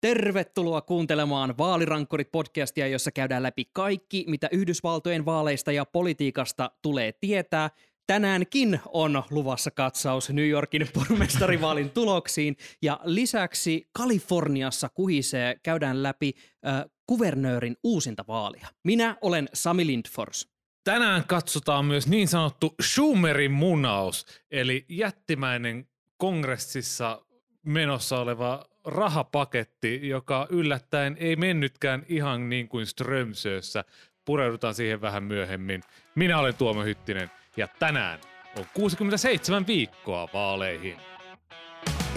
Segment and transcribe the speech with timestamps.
[0.00, 7.70] Tervetuloa kuuntelemaan Vaalirankkurit-podcastia, jossa käydään läpi kaikki, mitä Yhdysvaltojen vaaleista ja politiikasta tulee tietää.
[8.06, 16.32] Tänäänkin on luvassa katsaus New Yorkin pormestarivaalin tuloksiin ja lisäksi Kaliforniassa kuhisee käydään läpi
[16.66, 18.68] äh, kuvernöörin uusinta vaalia.
[18.84, 20.48] Minä olen Sami Lindfors.
[20.84, 27.24] Tänään katsotaan myös niin sanottu Schumerin munaus, eli jättimäinen kongressissa
[27.62, 33.84] menossa oleva rahapaketti, joka yllättäen ei mennytkään ihan niin kuin Strömsössä.
[34.24, 35.82] Pureudutaan siihen vähän myöhemmin.
[36.14, 38.20] Minä olen Tuomo Hyttinen ja tänään
[38.56, 40.96] on 67 viikkoa vaaleihin.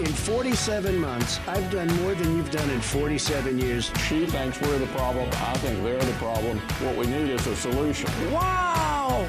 [0.00, 3.92] In 47 months, I've done more than you've done in 47 years.
[4.08, 5.28] She thinks we're the problem.
[5.28, 6.60] I think they're the problem.
[6.80, 8.10] What we need is a solution.
[8.32, 9.26] Wow!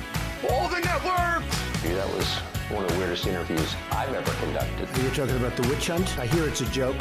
[0.50, 1.58] All the networks!
[1.84, 4.88] That was one of the weirdest interviews I've ever conducted.
[5.04, 6.18] You're talking about the witch hunt?
[6.18, 6.98] I hear it's a joke.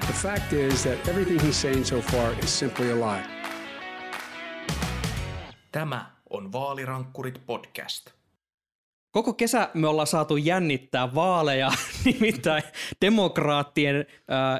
[0.00, 3.24] The fact is that everything he's saying so far is simply a lie.
[5.72, 8.15] Tämä on Vaalirankkurit podcast.
[9.16, 11.70] Koko kesä me ollaan saatu jännittää vaaleja,
[12.04, 12.62] nimittäin
[13.00, 14.06] demokraattien äh,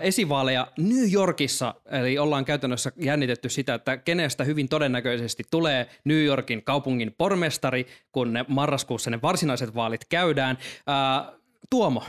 [0.00, 1.74] esivaaleja New Yorkissa.
[1.90, 8.32] Eli ollaan käytännössä jännitetty sitä, että kenestä hyvin todennäköisesti tulee New Yorkin kaupungin pormestari, kun
[8.32, 10.58] ne marraskuussa ne varsinaiset vaalit käydään.
[10.88, 11.34] Äh,
[11.70, 12.04] Tuomo,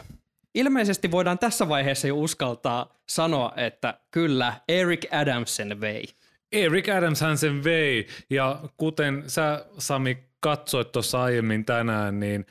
[0.55, 6.05] ilmeisesti voidaan tässä vaiheessa jo uskaltaa sanoa, että kyllä Eric Adamsen vei.
[6.51, 12.45] Eric Adams hän sen vei, ja kuten sä Sami katsoit tuossa aiemmin tänään, niin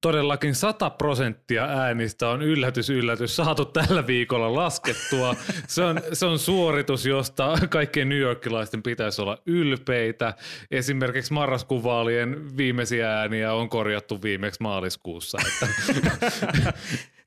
[0.00, 5.36] todellakin 100 prosenttia äänistä on yllätys yllätys saatu tällä viikolla laskettua.
[5.68, 10.34] Se on, se on suoritus, josta kaikkien New Yorkilaisten pitäisi olla ylpeitä.
[10.70, 15.38] Esimerkiksi marraskuun vaalien viimeisiä ääniä on korjattu viimeksi maaliskuussa.
[15.46, 15.68] Että.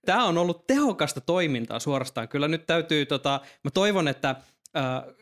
[0.06, 2.28] Tämä on ollut tehokasta toimintaa suorastaan.
[2.28, 4.36] Kyllä nyt täytyy, tota, mä toivon, että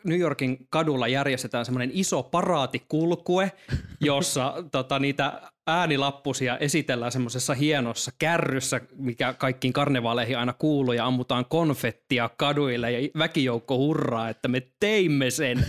[0.04, 3.52] New Yorkin kadulla järjestetään semmoinen iso paraatikulkue,
[4.00, 11.44] jossa tota, niitä äänilappusia esitellään semmoisessa hienossa kärryssä, mikä kaikkiin karnevaaleihin aina kuuluu ja ammutaan
[11.44, 15.66] konfettia kaduille ja väkijoukko hurraa, että me teimme sen.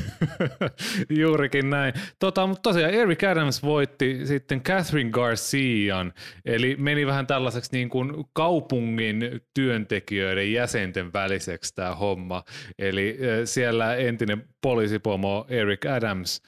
[1.19, 1.93] Juurikin näin.
[2.19, 6.13] Tota, mutta tosiaan Eric Adams voitti sitten Catherine Garcian,
[6.45, 12.43] eli meni vähän tällaiseksi niin kuin kaupungin työntekijöiden jäsenten väliseksi tämä homma.
[12.79, 16.41] Eli siellä entinen poliisipomo Eric Adams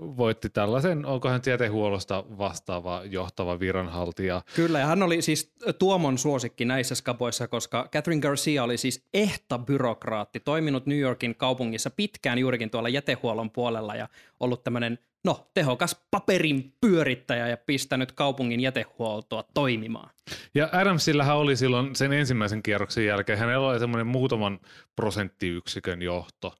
[0.00, 4.42] voitti tällaisen, onko hän tieteenhuollosta vastaava johtava viranhaltija.
[4.56, 9.58] Kyllä, ja hän oli siis Tuomon suosikki näissä skapoissa, koska Catherine Garcia oli siis ehta
[9.58, 14.08] byrokraatti, toiminut New Yorkin kaupungissa pitkään juurikin tuolla jätehuollon puolella ja
[14.40, 20.10] ollut tämmöinen no, tehokas paperin pyörittäjä ja pistänyt kaupungin jätehuoltoa toimimaan.
[20.54, 24.60] Ja Adamsillähän oli silloin sen ensimmäisen kierroksen jälkeen, hänellä oli semmoinen muutaman
[24.96, 26.54] prosenttiyksikön johto.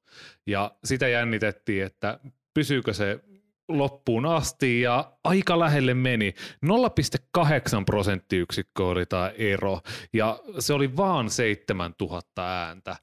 [0.46, 2.18] Ja sitä jännitettiin, että
[2.54, 3.20] pysyykö se
[3.68, 6.34] loppuun asti ja aika lähelle meni.
[6.66, 7.40] 0,8
[7.86, 9.80] prosenttiyksikköä oli tämä ero
[10.12, 12.96] ja se oli vaan 7000 ääntä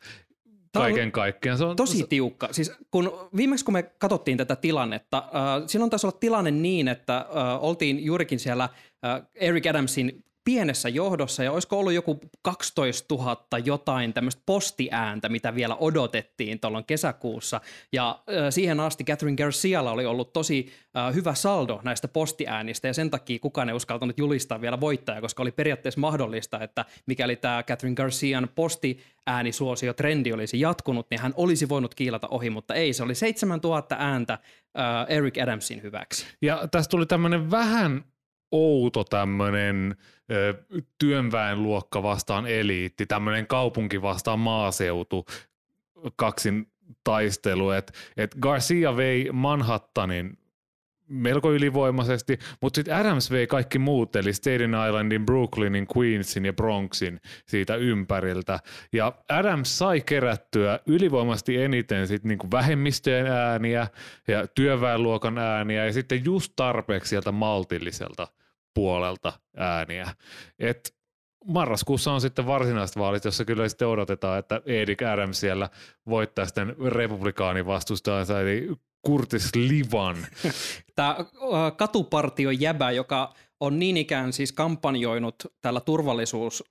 [0.73, 1.57] kaiken kaikkiaan.
[1.57, 2.47] Se on tosi tiukka.
[2.51, 7.17] Siis kun, viimeksi kun me katsottiin tätä tilannetta, äh, silloin taisi olla tilanne niin, että
[7.17, 13.59] äh, oltiin juurikin siellä äh, Eric Adamsin pienessä johdossa ja olisiko ollut joku 12 000
[13.66, 17.62] jotain tämmöistä postiääntä, mitä vielä odotettiin tuolloin kesäkuussa.
[17.94, 22.94] Ja äh, siihen asti Catherine Garcialla oli ollut tosi äh, hyvä saldo näistä postiäänistä ja
[22.94, 27.63] sen takia kukaan ei uskaltanut julistaa vielä voittajaa, koska oli periaatteessa mahdollista, että mikäli tämä
[27.63, 33.03] Catherine Garcian postiäänisuosio trendi olisi jatkunut, niin hän olisi voinut kiilata ohi, mutta ei, se
[33.03, 36.25] oli 7000 ääntä äh, Eric Adamsin hyväksi.
[36.41, 38.03] Ja tästä tuli tämmöinen vähän
[38.51, 39.95] outo tämmöinen
[41.00, 45.25] työnväenluokka vastaan eliitti, tämmöinen kaupunki vastaan maaseutu,
[46.16, 46.67] kaksin
[47.03, 50.38] taistelu, että et Garcia vei Manhattanin
[51.07, 57.19] melko ylivoimaisesti, mutta sitten Adams vei kaikki muut, eli Staten Islandin, Brooklynin, Queensin ja Bronxin
[57.45, 58.59] siitä ympäriltä.
[58.94, 63.87] Ja Adams sai kerättyä ylivoimasti eniten sit niinku vähemmistöjen ääniä
[64.28, 68.28] ja työväenluokan ääniä ja sitten just tarpeeksi sieltä maltilliselta
[68.73, 70.16] puolelta ääniä.
[70.59, 70.96] Et
[71.46, 75.70] marraskuussa on sitten varsinaiset vaalit, jossa kyllä sitten odotetaan, että Edik Adams siellä
[76.09, 78.68] voittaa sitten republikaanin vastustajansa, eli
[79.08, 80.18] Curtis Livan.
[80.96, 81.16] Tämä
[81.78, 86.64] katupartio jäbä, joka on niin ikään siis kampanjoinut tällä turvallisuus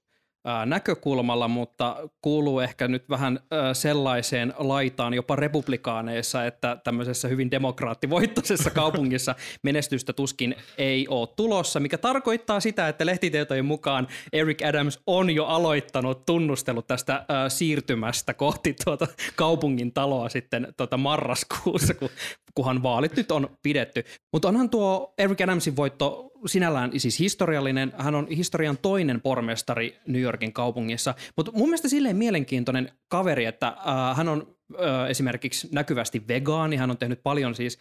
[0.66, 3.40] näkökulmalla, mutta kuuluu ehkä nyt vähän
[3.72, 11.98] sellaiseen laitaan jopa republikaaneissa, että tämmöisessä hyvin demokraattivoittoisessa kaupungissa menestystä tuskin ei ole tulossa, mikä
[11.98, 19.06] tarkoittaa sitä, että lehtitietojen mukaan Eric Adams on jo aloittanut tunnustelut tästä siirtymästä kohti tuota
[19.36, 22.08] kaupungin taloa sitten tuota marraskuussa, kun,
[22.54, 24.04] kunhan vaalit nyt on pidetty.
[24.32, 27.92] Mutta onhan tuo Eric Adamsin voitto sinällään siis historiallinen.
[27.98, 33.66] Hän on historian toinen pormestari New Yorkin kaupungissa, mutta mun mielestä silleen mielenkiintoinen kaveri, että
[33.66, 34.56] äh, hän on
[35.08, 36.76] esimerkiksi näkyvästi vegaani.
[36.76, 37.78] Hän on tehnyt paljon siis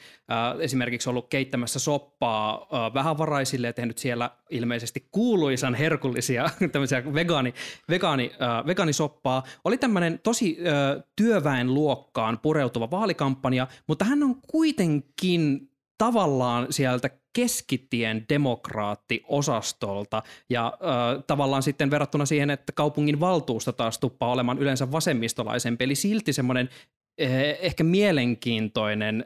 [0.60, 7.54] esimerkiksi ollut keittämässä soppaa äh, vähävaraisille ja tehnyt siellä ilmeisesti kuuluisan herkullisia tämmöisiä vegaani,
[7.90, 8.32] vegaani,
[8.66, 9.44] vegaanisoppaa.
[9.66, 18.26] Oli tämmöinen tosi äh, työväen luokkaan pureutuva vaalikampanja, mutta hän on kuitenkin tavallaan sieltä keskitien
[18.30, 25.84] demokraattiosastolta ja ö, tavallaan sitten verrattuna siihen, että kaupungin valtuusto taas tuppaa olemaan yleensä vasemmistolaisempi,
[25.84, 26.70] eli silti semmoinen
[27.18, 29.26] eh, ehkä mielenkiintoinen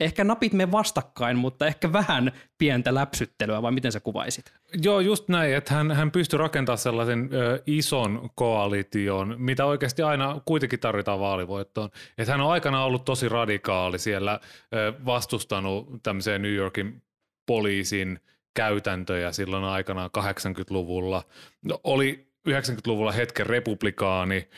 [0.00, 4.52] ehkä napit me vastakkain, mutta ehkä vähän pientä läpsyttelyä, vai miten sä kuvaisit?
[4.82, 10.40] Joo, just näin, että hän, hän pystyi rakentamaan sellaisen ö, ison koalition, mitä oikeasti aina
[10.44, 11.90] kuitenkin tarvitaan vaalivoittoon.
[12.18, 14.40] Että hän on aikana ollut tosi radikaali siellä,
[14.74, 17.02] ö, vastustanut tämmöiseen New Yorkin
[17.46, 18.20] poliisin
[18.54, 21.22] käytäntöjä silloin aikanaan 80-luvulla.
[21.64, 24.48] No, oli 90-luvulla hetken republikaani,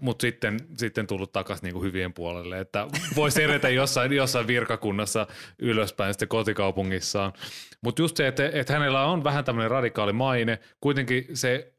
[0.00, 2.86] mutta sitten, sitten tullut takaisin niinku hyvien puolelle, että
[3.16, 5.26] voisi edetä jossain, jossain virkakunnassa
[5.58, 7.32] ylöspäin sitten kotikaupungissaan.
[7.80, 11.72] Mutta just se, että, että hänellä on vähän tämmöinen radikaali maine, kuitenkin se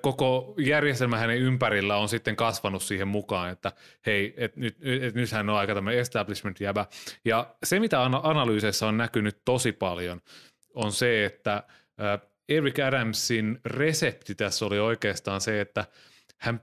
[0.00, 3.72] koko järjestelmä hänen ympärillä on sitten kasvanut siihen mukaan, että
[4.06, 6.86] hei, et nyt, et nyt hän on aika tämmöinen establishment-jäbä.
[7.24, 10.20] Ja se, mitä analyyseissa on näkynyt tosi paljon,
[10.74, 11.62] on se, että
[12.48, 15.84] Eric Adamsin resepti tässä oli oikeastaan se, että
[16.38, 16.60] hän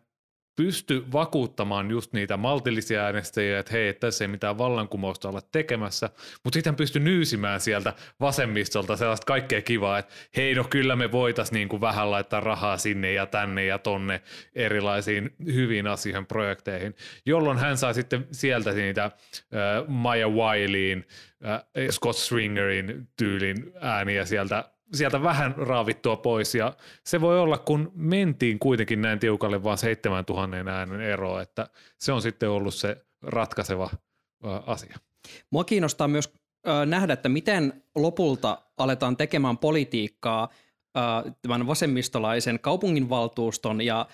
[0.55, 6.09] pysty vakuuttamaan just niitä maltillisia äänestäjiä, että hei, tässä ei mitään vallankumousta olla tekemässä,
[6.43, 11.11] mutta sitten hän pystyi nyysimään sieltä vasemmistolta sellaista kaikkea kivaa, että hei, no kyllä me
[11.11, 14.21] voitaisiin niin kuin vähän laittaa rahaa sinne ja tänne ja tonne
[14.55, 19.11] erilaisiin hyviin asioihin, projekteihin, jolloin hän sai sitten sieltä niitä äh,
[19.87, 21.07] Maya Wileyin,
[21.45, 26.73] äh, Scott Stringerin tyylin ääniä sieltä sieltä vähän raavittua pois ja
[27.03, 32.21] se voi olla, kun mentiin kuitenkin näin tiukalle vaan 7000 äänen ero, että se on
[32.21, 33.89] sitten ollut se ratkaiseva
[34.65, 34.97] asia.
[35.51, 36.33] Mua kiinnostaa myös
[36.85, 40.49] nähdä, että miten lopulta aletaan tekemään politiikkaa
[41.41, 44.07] tämän vasemmistolaisen kaupunginvaltuuston ja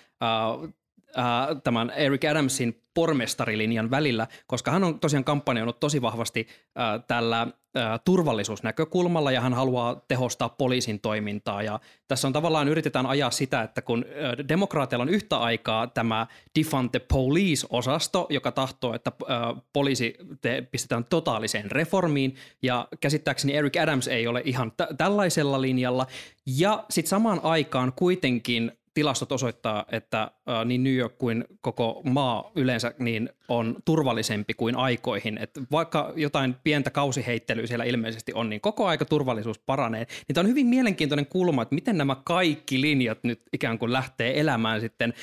[1.63, 6.47] tämän Eric Adamsin pormestarilinjan välillä, koska hän on tosiaan kampanjoinut tosi vahvasti
[6.79, 11.63] äh, tällä äh, turvallisuusnäkökulmalla ja hän haluaa tehostaa poliisin toimintaa.
[11.63, 16.27] Ja tässä on tavallaan yritetään ajaa sitä, että kun äh, demokraateilla on yhtä aikaa tämä
[16.59, 23.77] Defund the Police-osasto, joka tahtoo, että äh, poliisi te, pistetään totaaliseen reformiin ja käsittääkseni Eric
[23.77, 26.07] Adams ei ole ihan t- tällaisella linjalla.
[26.45, 30.31] Ja sitten samaan aikaan kuitenkin tilastot osoittaa, että
[30.65, 35.37] niin New York kuin koko maa yleensä niin on turvallisempi kuin aikoihin.
[35.37, 40.07] Et vaikka jotain pientä kausiheittelyä siellä ilmeisesti on, niin koko aika turvallisuus paranee.
[40.27, 44.39] Niin tämä on hyvin mielenkiintoinen kulma, että miten nämä kaikki linjat nyt ikään kuin lähtee
[44.39, 45.13] elämään sitten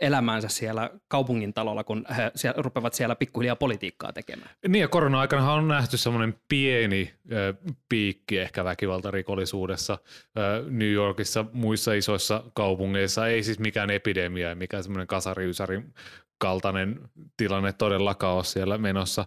[0.00, 4.50] elämäänsä siellä kaupungin talolla, kun he siellä, rupeavat siellä pikkuhiljaa politiikkaa tekemään.
[4.68, 11.92] Niin ja korona-aikana on nähty semmoinen pieni äh, piikki ehkä väkivaltarikollisuudessa äh, New Yorkissa, muissa
[11.92, 12.83] isoissa kaupungeissa.
[13.28, 15.94] Ei siis mikään epidemia, mikä semmoinen kasariysärin
[16.38, 17.00] kaltainen
[17.36, 19.26] tilanne todellakaan ole siellä menossa.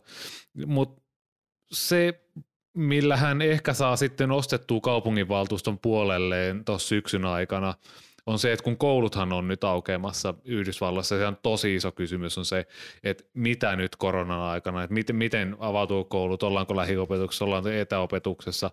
[0.66, 1.02] Mutta
[1.72, 2.22] se,
[2.74, 7.74] millä hän ehkä saa sitten ostettua kaupunginvaltuuston puolelleen tuossa syksyn aikana,
[8.26, 12.46] on se, että kun kouluthan on nyt aukeamassa Yhdysvalloissa, se on tosi iso kysymys on
[12.46, 12.68] se,
[13.04, 18.72] että mitä nyt koronan aikana, että miten, miten avautuu koulut, ollaanko lähiopetuksessa, ollaanko etäopetuksessa,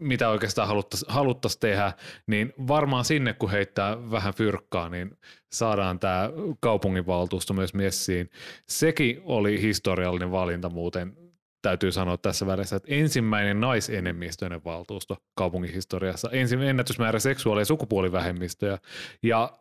[0.00, 1.92] mitä oikeastaan haluttaisiin haluttais tehdä,
[2.26, 5.18] niin varmaan sinne kun heittää vähän fyrkkaa, niin
[5.52, 6.30] saadaan tämä
[6.60, 8.30] kaupunginvaltuusto myös messiin.
[8.68, 11.16] Sekin oli historiallinen valinta muuten,
[11.62, 18.78] täytyy sanoa tässä välissä, että ensimmäinen naisenemmistöinen valtuusto kaupungin historiassa, ensimmäinen ennätysmäärä seksuaali- ja sukupuolivähemmistöjä.
[19.22, 19.58] Ja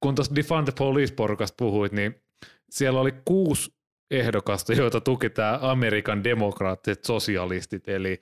[0.00, 2.22] kun tuossa Defund the Police-porukasta puhuit, niin
[2.70, 3.75] siellä oli kuusi
[4.10, 8.20] ehdokasta, joita tuki tämä Amerikan demokraattiset sosialistit, eli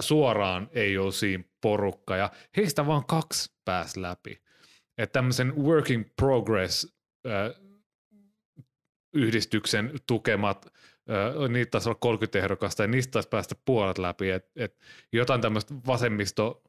[0.00, 4.42] suoraan ei ole siinä porukka, ja heistä vaan kaksi pääsi läpi.
[4.98, 6.96] Että tämmöisen working progress
[9.14, 10.66] yhdistyksen tukemat,
[11.48, 14.78] niitä taisi olla 30 ehdokasta, ja niistä taisi päästä puolet läpi, että et
[15.12, 16.62] jotain tämmöistä vasemmisto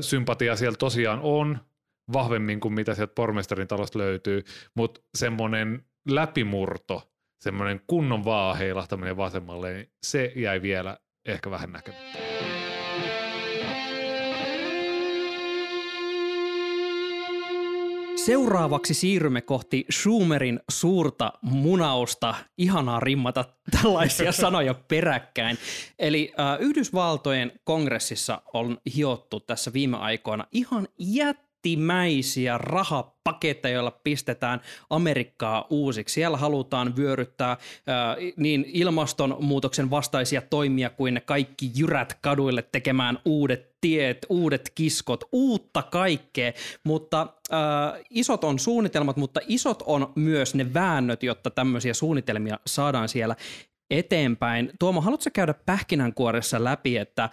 [0.00, 1.58] sympatia siellä tosiaan on,
[2.12, 9.72] vahvemmin kuin mitä sieltä pormestarin talosta löytyy, mutta semmoinen läpimurto, semmoinen kunnon vaan heilahtaminen vasemmalle,
[9.72, 12.18] niin se jäi vielä ehkä vähän näkemättä.
[18.28, 22.34] Seuraavaksi siirrymme kohti Schumerin suurta munausta.
[22.58, 25.58] Ihanaa rimmata tällaisia sanoja peräkkäin.
[25.98, 30.88] Eli äh, Yhdysvaltojen kongressissa on hiottu tässä viime aikoina ihan
[31.58, 34.60] jättimäisiä rahapaketteja, joilla pistetään
[34.90, 36.12] Amerikkaa uusiksi.
[36.12, 37.58] Siellä halutaan vyöryttää äh,
[38.36, 46.52] niin ilmastonmuutoksen vastaisia toimia kuin kaikki jyrät kaduille tekemään uudet tiet, uudet kiskot, uutta kaikkea,
[46.84, 47.58] mutta äh,
[48.10, 53.36] isot on suunnitelmat, mutta isot on myös ne väännöt, jotta tämmöisiä suunnitelmia saadaan siellä
[53.90, 54.72] eteenpäin.
[54.78, 57.30] Tuomo, haluatko käydä pähkinänkuoressa läpi, että äh,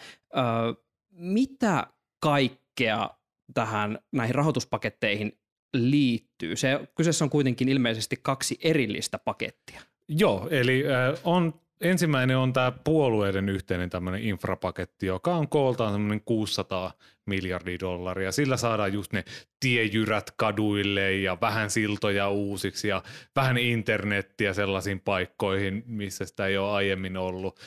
[1.11, 1.87] mitä
[2.19, 3.09] kaikkea
[3.53, 5.39] tähän näihin rahoituspaketteihin
[5.73, 6.55] liittyy?
[6.55, 9.81] Se, kyseessä on kuitenkin ilmeisesti kaksi erillistä pakettia.
[10.07, 10.83] Joo, eli
[11.23, 16.91] on ensimmäinen on tämä puolueiden yhteinen tämmöinen infrapaketti, joka on kooltaan semmoinen 600
[17.25, 18.31] miljardia dollaria.
[18.31, 19.23] Sillä saadaan just ne
[19.59, 23.03] tiejyrät kaduille ja vähän siltoja uusiksi ja
[23.35, 27.59] vähän internettiä sellaisiin paikkoihin, missä sitä ei ole aiemmin ollut.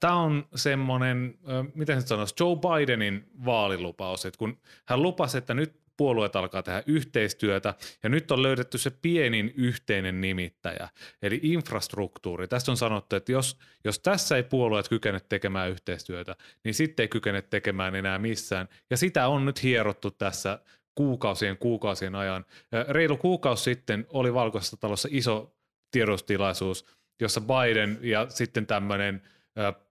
[0.00, 1.38] Tämä on semmoinen,
[1.74, 6.82] miten se sanoisi, Joe Bidenin vaalilupaus, että kun hän lupasi, että nyt puolueet alkaa tehdä
[6.86, 10.88] yhteistyötä ja nyt on löydetty se pienin yhteinen nimittäjä,
[11.22, 12.48] eli infrastruktuuri.
[12.48, 17.08] Tästä on sanottu, että jos, jos tässä ei puolueet kykene tekemään yhteistyötä, niin sitten ei
[17.08, 18.68] kykene tekemään enää missään.
[18.90, 20.58] Ja sitä on nyt hierottu tässä
[20.94, 22.44] kuukausien kuukausien ajan.
[22.88, 25.56] Reilu kuukausi sitten oli Valkoisessa talossa iso
[25.90, 26.86] tiedostilaisuus,
[27.20, 29.22] jossa Biden ja sitten tämmöinen–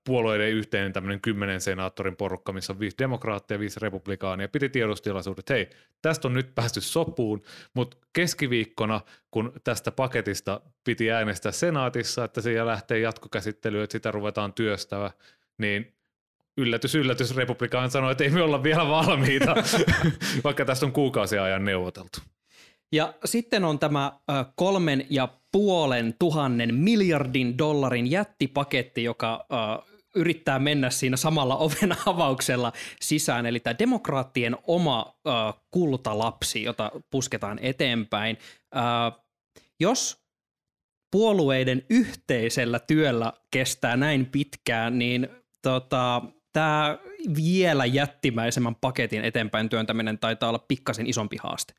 [0.03, 5.53] puolueiden yhteinen tämmöinen kymmenen senaattorin porukka, missä on viisi demokraattia viisi republikaania, piti tiedostilaisuudet, että
[5.53, 5.69] hei,
[6.01, 7.41] tästä on nyt päästy sopuun,
[7.73, 9.01] mutta keskiviikkona,
[9.31, 15.11] kun tästä paketista piti äänestää senaatissa, että se lähtee jatkokäsittelyyn, että sitä ruvetaan työstävä,
[15.57, 15.93] niin
[16.57, 19.55] yllätys, yllätys, republikaan sanoi, että ei me olla vielä valmiita,
[20.43, 22.19] vaikka tästä on kuukausia ajan neuvoteltu.
[22.91, 24.19] Ja sitten on tämä
[24.55, 29.45] kolmen ja puolen tuhannen miljardin dollarin jättipaketti, joka
[30.15, 35.15] yrittää mennä siinä samalla oven avauksella sisään, eli tämä demokraattien oma
[35.71, 38.37] kultalapsi, jota pusketaan eteenpäin.
[39.79, 40.21] jos
[41.11, 45.29] puolueiden yhteisellä työllä kestää näin pitkään, niin
[45.61, 46.21] tota,
[46.53, 46.97] tämä
[47.35, 51.73] vielä jättimäisemmän paketin eteenpäin työntäminen taitaa olla pikkasen isompi haaste.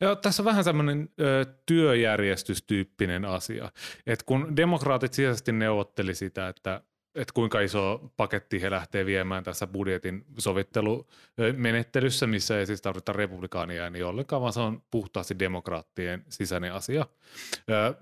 [0.00, 3.70] Joo, tässä on vähän semmoinen ö, työjärjestystyyppinen asia.
[4.06, 6.80] Et kun demokraatit sisäisesti neuvotteli sitä, että
[7.14, 13.90] että kuinka iso paketti he lähtee viemään tässä budjetin sovittelumenettelyssä, missä ei siis tarvita republikaania
[13.90, 17.06] niin ollenkaan, vaan se on puhtaasti demokraattien sisäinen asia.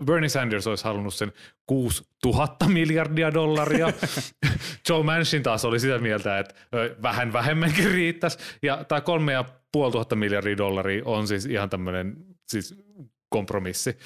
[0.05, 1.33] Bernie Sanders olisi halunnut sen
[1.67, 3.93] 6000 miljardia dollaria.
[4.89, 6.55] Joe Manchin taas oli sitä mieltä, että
[7.03, 8.39] vähän vähemmänkin riittäisi.
[8.63, 12.17] Ja tämä kolme ja puoli tuhatta miljardia dollaria on siis ihan tämmöinen
[12.49, 12.75] siis
[13.33, 13.99] kompromissi.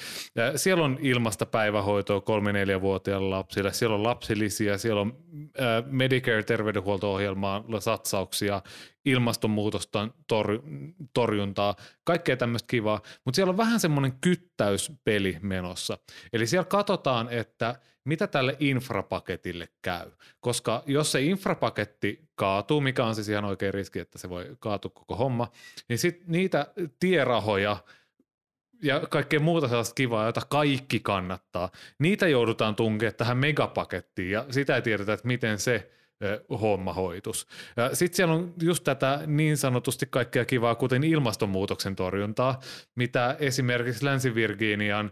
[0.55, 5.17] Siellä on ilmasta päivähoitoa kolme-neljävuotiaille lapsille, siellä on lapsilisiä, siellä on
[5.61, 8.61] äh, Medicare-terveydenhuolto-ohjelmaan satsauksia,
[9.05, 10.61] ilmastonmuutosta tor-
[11.13, 15.97] torjuntaa, kaikkea tämmöistä kivaa, mutta siellä on vähän semmoinen kyttäyspeli menossa.
[16.33, 23.15] Eli siellä katsotaan, että mitä tälle infrapaketille käy, koska jos se infrapaketti kaatuu, mikä on
[23.15, 25.51] siis ihan oikein riski, että se voi kaatua koko homma,
[25.89, 26.67] niin sitten niitä
[26.99, 27.77] tierahoja–
[28.81, 31.69] ja kaikkea muuta sellaista kivaa, jota kaikki kannattaa.
[31.99, 35.91] Niitä joudutaan tunkemaan tähän megapakettiin ja sitä ei tiedetä, että miten se
[36.61, 37.47] homma hoitus.
[37.93, 42.59] Sitten siellä on just tätä niin sanotusti kaikkea kivaa, kuten ilmastonmuutoksen torjuntaa,
[42.95, 45.11] mitä esimerkiksi Länsi-Virginian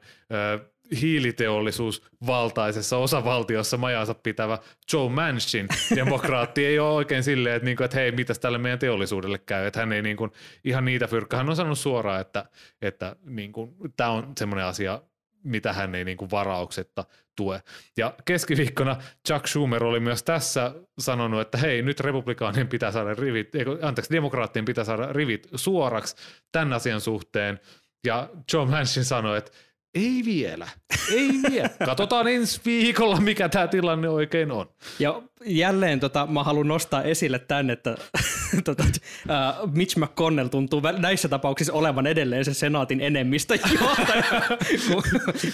[1.02, 4.58] hiiliteollisuus valtaisessa osavaltiossa majansa pitävä
[4.94, 9.38] Joe Manchin demokraatti ei ole oikein silleen, että, niinku, että hei, mitäs tälle meidän teollisuudelle
[9.38, 9.68] käy.
[9.68, 10.30] Että hän ei niinku,
[10.64, 11.38] ihan niitä fyrkkaa.
[11.38, 12.46] Hän on sanonut suoraan, että,
[12.82, 15.02] että niinku, tämä on semmoinen asia,
[15.44, 17.62] mitä hän ei niinku varauksetta tue.
[17.98, 18.96] Ja keskiviikkona
[19.28, 23.50] Chuck Schumer oli myös tässä sanonut, että hei, nyt republikaanien pitää saada rivit,
[23.82, 26.16] anteeksi, demokraattien pitää saada rivit suoraksi
[26.52, 27.60] tämän asian suhteen.
[28.06, 29.52] Ja Joe Manchin sanoi, että
[29.96, 30.68] ei vielä,
[31.12, 31.70] ei vielä.
[31.86, 34.70] Katsotaan ensi viikolla, mikä tämä tilanne oikein on.
[35.00, 37.96] Ja jälleen tota, mä haluan nostaa esille tämän, että
[38.66, 43.58] tota, uh, Mitch McConnell tuntuu näissä tapauksissa olevan edelleen se senaatin enemmistö
[44.88, 45.04] kun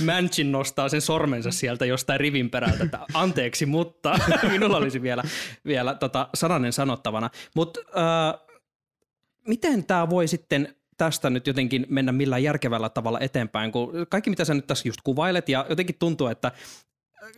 [0.06, 4.20] Manchin nostaa sen sormensa sieltä jostain rivin perältä, että anteeksi, mutta
[4.52, 5.24] minulla olisi vielä,
[5.66, 7.30] vielä tota, sananen sanottavana.
[7.56, 8.52] Mutta uh,
[9.48, 14.46] miten tämä voi sitten tästä nyt jotenkin mennä millään järkevällä tavalla eteenpäin, kun kaikki mitä
[14.46, 16.52] sä nyt tässä just kuvailet ja jotenkin tuntuu, että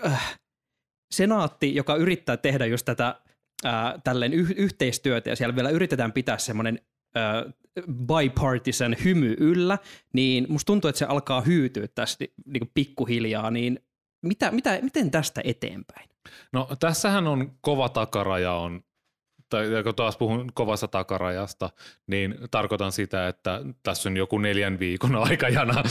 [0.05, 0.39] äh,
[1.13, 3.15] senaatti, joka yrittää tehdä just tätä
[3.65, 6.79] äh, tälleen yh- yhteistyötä ja siellä vielä yritetään pitää semmoinen
[7.17, 7.53] äh,
[7.89, 9.77] bipartisan hymy yllä,
[10.13, 13.79] niin musta tuntuu, että se alkaa hyytyä tästä niin pikkuhiljaa, niin
[14.21, 16.09] mitä, mitä, miten tästä eteenpäin?
[16.53, 18.83] No tässähän on kova takaraja on
[19.53, 21.69] tai kun taas puhun kovasta takarajasta,
[22.07, 25.83] niin tarkoitan sitä, että tässä on joku neljän viikon aikajana,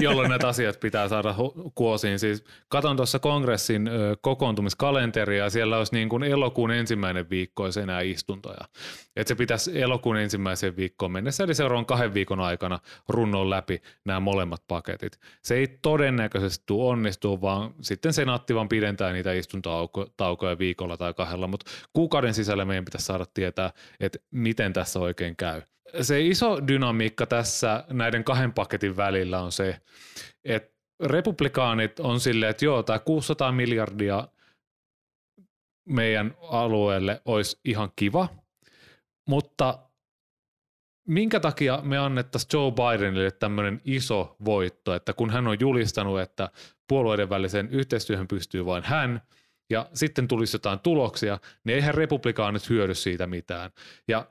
[0.00, 1.34] jolloin näitä asiat pitää saada
[1.74, 2.18] kuosiin.
[2.18, 3.90] Siis katon tuossa kongressin
[4.20, 8.68] kokoontumiskalenteria, siellä olisi niin kuin elokuun ensimmäinen viikko olisi enää istuntoja.
[9.16, 12.78] Että se pitäisi elokuun ensimmäiseen viikkoon mennessä, eli seuraavan kahden viikon aikana
[13.08, 15.20] runnon läpi nämä molemmat paketit.
[15.42, 21.46] Se ei todennäköisesti tule onnistua, vaan sitten senaatti vaan pidentää niitä istuntotaukoja viikolla tai kahdella,
[21.46, 25.62] mutta kuukauden sisällä meidän pitäisi saada tietää, että miten tässä oikein käy.
[26.00, 29.80] Se iso dynamiikka tässä näiden kahden paketin välillä on se,
[30.44, 34.28] että republikaanit on silleen, että joo, tämä 600 miljardia
[35.88, 38.28] meidän alueelle olisi ihan kiva,
[39.28, 39.78] mutta
[41.08, 46.50] minkä takia me annettaisiin Joe Bidenille tämmöinen iso voitto, että kun hän on julistanut, että
[46.88, 49.20] puolueiden väliseen yhteistyöhön pystyy vain hän–
[49.72, 53.70] ja sitten tulisi jotain tuloksia, niin eihän republikaanit hyödy siitä mitään.
[54.08, 54.26] Ja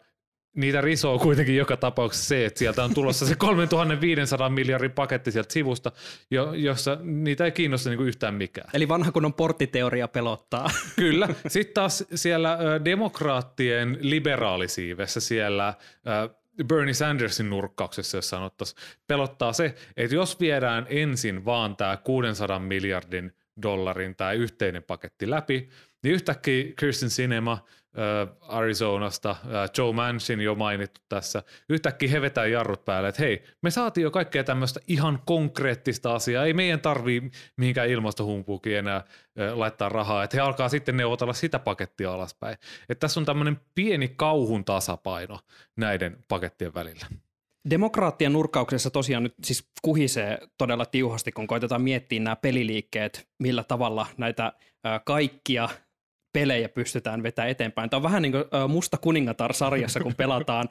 [0.55, 5.53] niitä risoo kuitenkin joka tapauksessa se, että sieltä on tulossa se 3500 miljardin paketti sieltä
[5.53, 5.91] sivusta,
[6.31, 8.69] jo, jossa niitä ei kiinnosta niinku yhtään mikään.
[8.74, 10.69] Eli vanha kunnon porttiteoria pelottaa.
[10.95, 11.29] Kyllä.
[11.48, 15.74] Sitten taas siellä ö, demokraattien liberaalisiivessä siellä
[16.27, 16.29] ö,
[16.63, 23.33] Bernie Sandersin nurkkauksessa, jos sanottaisiin, pelottaa se, että jos viedään ensin vaan tämä 600 miljardin
[23.62, 25.70] dollarin tai yhteinen paketti läpi,
[26.03, 32.46] niin yhtäkkiä Kirsten Sinema äh, Arizonasta, äh, Joe Manchin jo mainittu tässä, yhtäkkiä he vetää
[32.46, 37.31] jarrut päälle, että hei, me saatiin jo kaikkea tämmöistä ihan konkreettista asiaa, ei meidän tarvii
[37.58, 39.03] mihinkään ilmastohumpuukin enää äh,
[39.53, 42.58] laittaa rahaa, että he alkaa sitten neuvotella sitä pakettia alaspäin.
[42.89, 45.39] Että tässä on tämmöinen pieni kauhun tasapaino
[45.75, 47.05] näiden pakettien välillä.
[47.69, 54.07] Demokraattien nurkauksessa tosiaan nyt siis kuhisee todella tiuhasti, kun koitetaan miettiä nämä peliliikkeet, millä tavalla
[54.17, 54.53] näitä
[55.05, 55.69] kaikkia
[56.33, 57.89] pelejä pystytään vetämään eteenpäin.
[57.89, 60.69] Tämä on vähän niin kuin Musta kuningatar-sarjassa, kun pelataan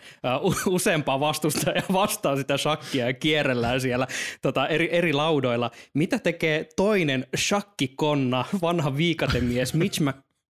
[0.66, 4.06] useampaa vastustajaa vastaan sitä shakkia ja kierrellään siellä
[4.42, 5.70] tota, eri, eri laudoilla.
[5.94, 10.00] Mitä tekee toinen shakkikonna, vanha viikatemies Mitch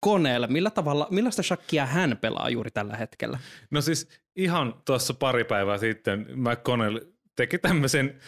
[0.05, 3.39] Connell, millä tavalla, millaista shakkia hän pelaa juuri tällä hetkellä?
[3.71, 6.99] No siis ihan tuossa pari päivää sitten McConnell
[7.35, 8.19] teki tämmöisen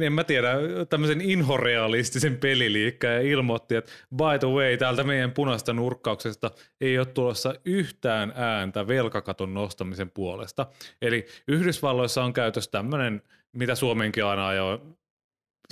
[0.00, 0.52] en mä tiedä,
[0.88, 7.06] tämmöisen inhorealistisen peliliikkeen ja ilmoitti, että by the way, täältä meidän punaista nurkkauksesta ei ole
[7.06, 10.66] tulossa yhtään ääntä velkakaton nostamisen puolesta.
[11.02, 14.80] Eli Yhdysvalloissa on käytössä tämmöinen, mitä Suomenkin aina ajoi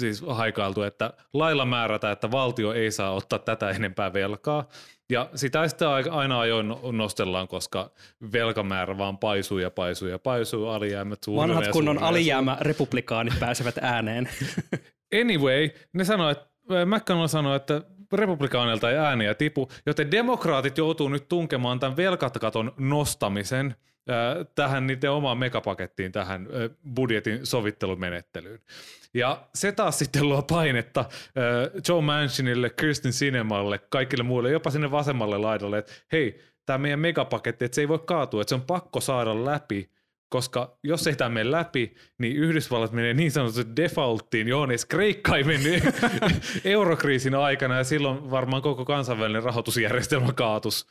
[0.00, 4.68] siis haikailtu, että lailla määrätä, että valtio ei saa ottaa tätä enempää velkaa.
[5.10, 7.90] Ja sitä sitten aina ajoin no- nostellaan, koska
[8.32, 14.28] velkamäärä vaan paisuu ja paisuu ja paisuu, alijäämät suurenee Vanhat kunnon alijäämä republikaanit pääsevät ääneen.
[15.20, 16.46] Anyway, ne sanoi, että
[16.86, 17.82] McConnell sanoi, että
[18.12, 23.74] republikaanilta ei ääniä tipu, joten demokraatit joutuu nyt tunkemaan tämän velkatakaton nostamisen
[24.54, 26.48] tähän niiden omaan megapakettiin, tähän
[26.94, 28.60] budjetin sovittelumenettelyyn.
[29.14, 31.04] Ja se taas sitten luo painetta
[31.88, 37.64] Joe Manchinille, Kirsten Sinemalle, kaikille muille, jopa sinne vasemmalle laidalle, että hei, tämä meidän megapaketti,
[37.64, 39.90] että se ei voi kaatua, että se on pakko saada läpi,
[40.28, 45.36] koska jos ei tämä mene läpi, niin Yhdysvallat menee niin sanotusti defaulttiin, johon edes Kreikka
[45.36, 45.82] ei mennyt
[46.64, 50.86] eurokriisin aikana, ja silloin varmaan koko kansainvälinen rahoitusjärjestelmä kaatus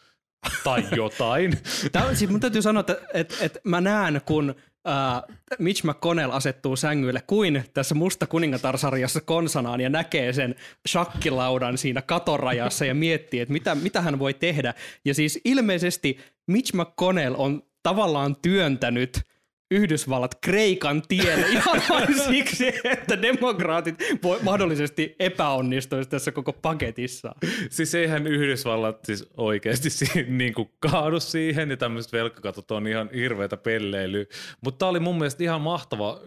[0.64, 1.58] tai jotain.
[1.92, 6.76] Tämä, siis mun täytyy sanoa, että, että, että mä näen, kun uh, Mitch McConnell asettuu
[6.76, 10.56] sängyille kuin tässä Musta kuningatar-sarjassa konsanaan ja näkee sen
[10.88, 14.74] shakkilaudan siinä katorajassa ja miettii, että mitä, mitä hän voi tehdä.
[15.06, 19.22] Ja siis ilmeisesti Mitch McConnell on tavallaan työntänyt
[19.72, 27.36] Yhdysvallat Kreikan tielle ihan vain siksi, että demokraatit voi mahdollisesti epäonnistuisi tässä koko paketissa.
[27.70, 29.90] Siis eihän Yhdysvallat siis oikeasti
[30.28, 34.26] niin kuin kaadu siihen ja tämmöiset velkakatot on ihan hirveätä pelleilyä.
[34.64, 36.22] Mutta tämä oli mun mielestä ihan mahtava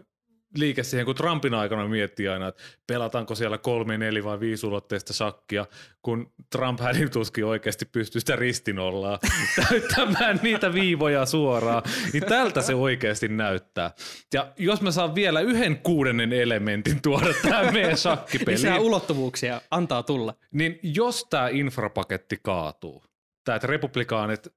[0.57, 5.13] liike siihen, kun Trumpin aikana miettii aina, että pelataanko siellä kolme, neljä vai viisi ulotteista
[5.13, 5.67] shakkia,
[6.03, 9.19] kun Trump hädintuskin oikeasti pystyy sitä ristinollaa
[9.69, 13.91] täyttämään niitä viivoja suoraan, niin tältä se oikeasti näyttää.
[14.35, 18.63] Ja jos mä saan vielä yhden kuudennen elementin tuoda tähän meidän shakkipeliin.
[18.63, 20.35] Lisää ulottuvuuksia antaa tulla.
[20.53, 23.05] Niin jos tämä infrapaketti kaatuu,
[23.45, 24.49] tämä, että republikaanit,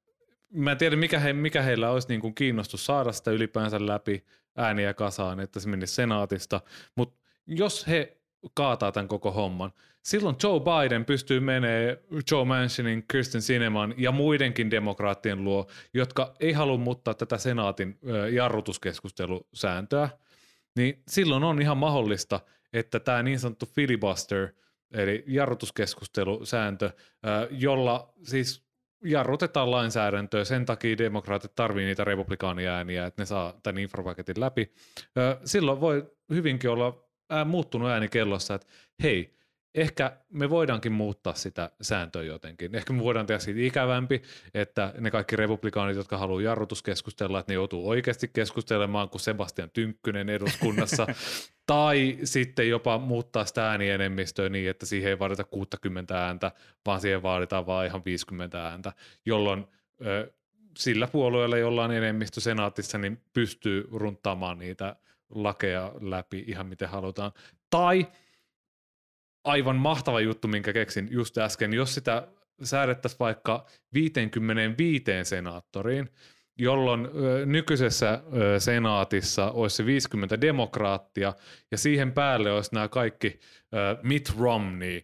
[0.54, 4.24] mä en tiedä mikä, he, mikä heillä olisi niin kuin kiinnostus saada sitä ylipäänsä läpi,
[4.58, 6.62] ääniä kasaan, että se menisi senaatista,
[6.96, 8.18] mutta jos he
[8.54, 14.72] kaataa tämän koko homman, silloin Joe Biden pystyy menee Joe Mansionin, Kirsten Sineman ja muidenkin
[14.72, 18.00] demokraattien luo, jotka ei halua muuttaa tätä senaatin
[18.32, 20.10] jarrutuskeskustelusääntöä,
[20.76, 22.40] niin silloin on ihan mahdollista,
[22.74, 24.50] että tämä niin sanottu filibuster,
[24.94, 26.92] eli jarrutuskeskustelusääntö,
[27.52, 28.65] jolla siis
[29.06, 34.74] jarrutetaan lainsäädäntöä, sen takia demokraatit tarvii niitä republikaaniääniä, että ne saa tämän infrapaketin läpi.
[35.46, 37.04] Silloin voi hyvinkin olla
[37.46, 38.68] muuttunut ääni kellossa, että
[39.04, 39.36] hei,
[39.76, 42.76] ehkä me voidaankin muuttaa sitä sääntöä jotenkin.
[42.76, 44.22] Ehkä me voidaan tehdä siitä ikävämpi,
[44.54, 50.30] että ne kaikki republikaanit, jotka haluaa jarrutuskeskustella, että ne joutuu oikeasti keskustelemaan kuin Sebastian Tynkkynen
[50.30, 51.08] eduskunnassa,
[51.68, 56.52] tai sitten jopa muuttaa sitä äänienemmistöä niin, että siihen ei vaadita 60 ääntä,
[56.86, 58.94] vaan siihen vaaditaan vain ihan 50 ääntä,
[59.26, 59.66] jolloin
[60.06, 60.34] ö,
[60.78, 64.96] sillä puolueella, jolla on enemmistö senaatissa, niin pystyy runttaamaan niitä
[65.30, 67.32] lakeja läpi ihan miten halutaan.
[67.70, 68.08] Tai
[69.46, 72.28] aivan mahtava juttu, minkä keksin just äsken, jos sitä
[72.64, 76.10] säädettäisiin vaikka 55 senaattoriin,
[76.58, 77.08] jolloin
[77.46, 78.24] nykyisessä
[78.60, 81.34] senaatissa olisi se 50 demokraattia,
[81.72, 83.40] ja siihen päälle olisi nämä kaikki
[84.04, 85.02] Mitt Romney,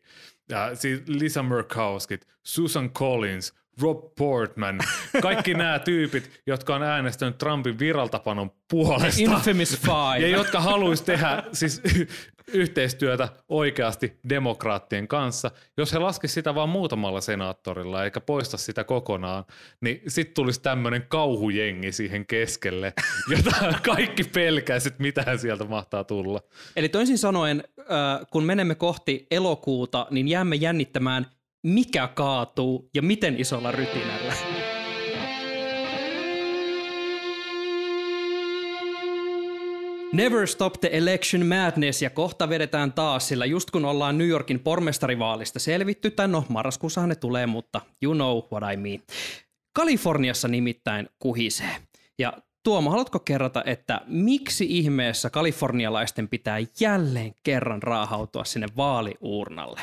[1.07, 4.79] Lisa Murkowski, Susan Collins, Rob Portman,
[5.21, 9.21] kaikki nämä tyypit, jotka on äänestänyt Trumpin viraltapanon puolesta.
[9.21, 10.19] Infamous Five.
[10.19, 11.81] Ja jotka haluaisi tehdä siis
[12.47, 15.51] yhteistyötä oikeasti demokraattien kanssa.
[15.77, 19.43] Jos he laskisivat sitä vain muutamalla senaattorilla eikä poista sitä kokonaan,
[19.81, 22.93] niin sitten tulisi tämmöinen kauhujengi siihen keskelle,
[23.29, 26.41] jota kaikki pelkäisit, mitä sieltä mahtaa tulla.
[26.75, 27.63] Eli toisin sanoen,
[28.31, 31.25] kun menemme kohti elokuuta, niin jäämme jännittämään,
[31.63, 34.33] mikä kaatuu ja miten isolla rytinällä.
[40.13, 44.59] Never stop the election madness ja kohta vedetään taas, sillä just kun ollaan New Yorkin
[44.59, 48.99] pormestarivaalista selvitty, tai no marraskuussahan ne tulee, mutta you know what I mean.
[49.73, 51.75] Kaliforniassa nimittäin kuhisee.
[52.19, 59.81] Ja Tuomo, haluatko kerrata, että miksi ihmeessä kalifornialaisten pitää jälleen kerran raahautua sinne vaaliuurnalle?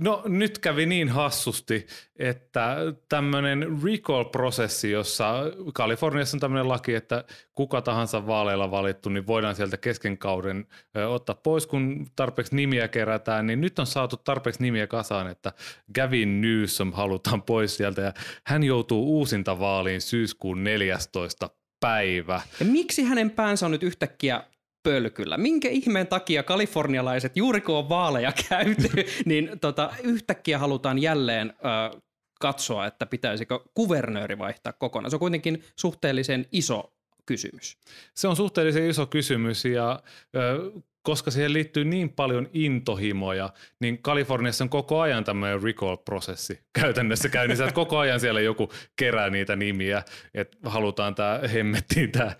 [0.00, 1.86] No nyt kävi niin hassusti,
[2.16, 2.76] että
[3.08, 5.34] tämmöinen recall-prosessi, jossa
[5.74, 10.66] Kaliforniassa on tämmöinen laki, että kuka tahansa vaaleilla valittu, niin voidaan sieltä kesken kauden
[11.08, 15.52] ottaa pois, kun tarpeeksi nimiä kerätään, niin nyt on saatu tarpeeksi nimiä kasaan, että
[15.94, 18.12] Gavin Newsom halutaan pois sieltä ja
[18.46, 22.40] hän joutuu uusinta vaaliin syyskuun 14 päivä.
[22.60, 24.44] Ja miksi hänen päänsä on nyt yhtäkkiä
[24.82, 25.38] pölkyllä?
[25.38, 28.88] Minkä ihmeen takia kalifornialaiset, juuri kun on vaaleja käyty,
[29.24, 31.52] niin tota, yhtäkkiä halutaan jälleen
[31.94, 32.00] ö,
[32.40, 35.10] katsoa, että pitäisikö kuvernööri vaihtaa kokonaan?
[35.10, 36.92] Se on kuitenkin suhteellisen iso
[37.26, 37.78] kysymys.
[38.14, 40.02] Se on suhteellisen iso kysymys ja
[40.36, 47.28] ö, koska siihen liittyy niin paljon intohimoja, niin Kaliforniassa on koko ajan tämmöinen recall-prosessi käytännössä
[47.28, 50.02] käynnissä, että koko ajan siellä joku kerää niitä nimiä,
[50.34, 52.32] että halutaan tämä hemmettiin tämä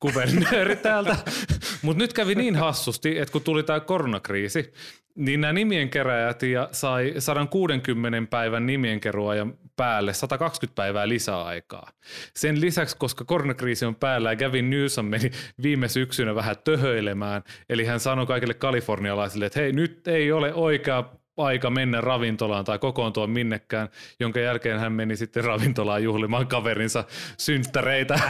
[0.00, 1.16] kuvernööri täältä.
[1.82, 4.72] Mutta nyt kävi niin hassusti, että kun tuli tämä koronakriisi,
[5.14, 11.90] niin nämä nimien keräjät ja sai 160 päivän nimien keruajan päälle 120 päivää lisäaikaa.
[12.34, 15.30] Sen lisäksi, koska koronakriisi on päällä ja Gavin Newsom meni
[15.62, 21.04] viime syksynä vähän töhöilemään, eli hän sanoi kaikille kalifornialaisille, että hei nyt ei ole oikea
[21.36, 23.88] aika mennä ravintolaan tai kokoontua minnekään,
[24.20, 27.04] jonka jälkeen hän meni sitten ravintolaan juhlimaan kaverinsa
[27.36, 28.20] synttäreitä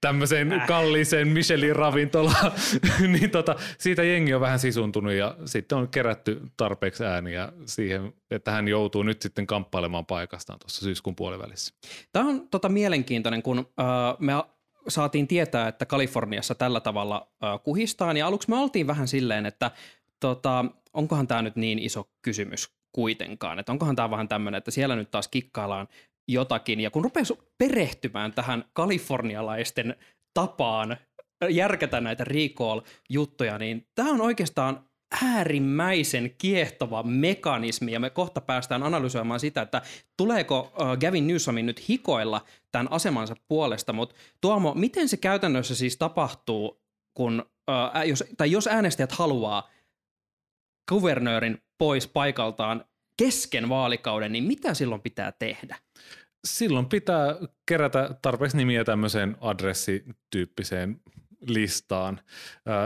[0.00, 2.52] tämmöiseen kalliiseen Michelin ravintolaan.
[3.12, 8.50] niin tota, siitä jengi on vähän sisuntunut ja sitten on kerätty tarpeeksi ääniä siihen, että
[8.50, 11.74] hän joutuu nyt sitten kamppailemaan paikastaan tuossa syyskuun puolivälissä.
[12.12, 13.86] Tämä on tota mielenkiintoinen, kun äh,
[14.18, 14.32] me
[14.88, 19.70] saatiin tietää, että Kaliforniassa tällä tavalla äh, kuhistaan, ja aluksi me oltiin vähän silleen, että
[20.20, 24.96] tota, onkohan tämä nyt niin iso kysymys kuitenkaan, että onkohan tämä vähän tämmöinen, että siellä
[24.96, 25.88] nyt taas kikkaillaan
[26.28, 29.96] jotakin, ja kun rupesi perehtymään tähän kalifornialaisten
[30.34, 30.96] tapaan
[31.48, 34.84] järkätä näitä recall-juttuja, niin tämä on oikeastaan
[35.22, 39.82] äärimmäisen kiehtova mekanismi, ja me kohta päästään analysoimaan sitä, että
[40.16, 46.82] tuleeko Gavin Newsomin nyt hikoilla tämän asemansa puolesta, mutta Tuomo, miten se käytännössä siis tapahtuu,
[47.14, 49.70] kun, äh, jos, tai jos äänestäjät haluaa
[50.88, 52.84] kuvernöörin pois paikaltaan
[53.18, 55.76] kesken vaalikauden, niin mitä silloin pitää tehdä?
[56.44, 61.00] Silloin pitää kerätä tarpeeksi nimiä tämmöiseen adressityyppiseen
[61.40, 62.20] listaan.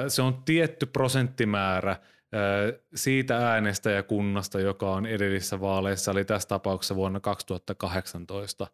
[0.08, 1.96] Se on tietty prosenttimäärä
[2.94, 8.66] siitä äänestäjäkunnasta, joka on edellisissä vaaleissa, eli tässä tapauksessa vuonna 2018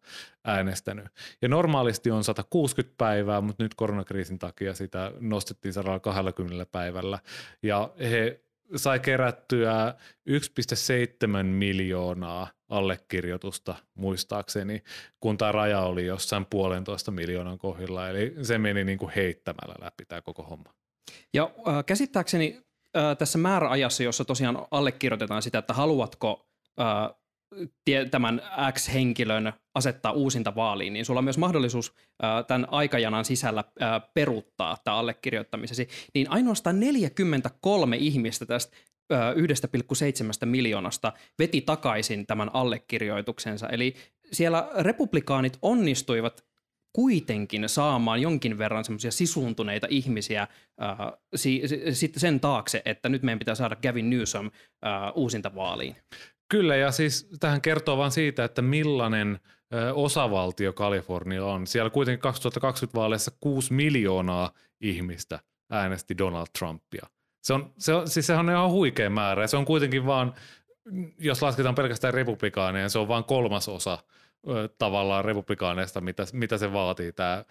[0.44, 1.06] äänestänyt.
[1.42, 7.18] Ja normaalisti on 160 päivää, mutta nyt koronakriisin takia sitä nostettiin 120 päivällä.
[7.62, 8.43] Ja he
[8.77, 9.94] sai kerättyä
[10.31, 14.83] 1,7 miljoonaa allekirjoitusta muistaakseni,
[15.20, 18.09] kun tämä raja oli jossain puolentoista miljoonan kohdilla.
[18.09, 20.74] Eli se meni niin kuin heittämällä läpi tämä koko homma.
[21.35, 22.61] Ja äh, käsittääkseni
[22.96, 26.46] äh, tässä määräajassa, jossa tosiaan allekirjoitetaan sitä, että haluatko
[26.81, 27.23] äh,
[28.11, 31.95] tämän X-henkilön asettaa uusinta vaaliin, niin sulla on myös mahdollisuus
[32.47, 33.64] tämän aikajanan sisällä
[34.14, 38.77] peruuttaa tämä allekirjoittamisesi, niin ainoastaan 43 ihmistä tästä
[39.12, 43.69] 1,7 miljoonasta veti takaisin tämän allekirjoituksensa.
[43.69, 43.95] Eli
[44.33, 46.45] siellä republikaanit onnistuivat
[46.93, 50.49] kuitenkin saamaan jonkin verran semmoisia sisuuntuneita ihmisiä äh,
[51.35, 51.62] si-
[51.93, 54.51] si- sen taakse, että nyt meidän pitää saada Gavin Newsom
[55.14, 55.97] uusinta vaaliin.
[56.48, 59.40] Kyllä, ja siis tähän kertoo vain siitä, että millainen
[59.94, 61.66] osavaltio Kalifornia on.
[61.66, 65.38] Siellä kuitenkin 2020 vaaleissa 6 miljoonaa ihmistä
[65.70, 67.07] äänesti Donald Trumpia.
[67.42, 70.35] Se on, se on, siis sehän on ihan huikea määrä, se on kuitenkin vaan,
[71.18, 73.98] jos lasketaan pelkästään republikaaneja, se on vain kolmasosa
[74.78, 77.44] tavallaan republikaaneista, mitä, mitä se vaatii, tämä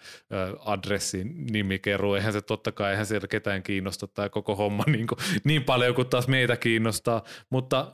[0.64, 2.14] adressin nimikeru.
[2.14, 5.94] Eihän se totta kai, eihän siellä ketään kiinnosta tämä koko homma niin, kuin, niin paljon
[5.94, 7.92] kuin taas meitä kiinnostaa, mutta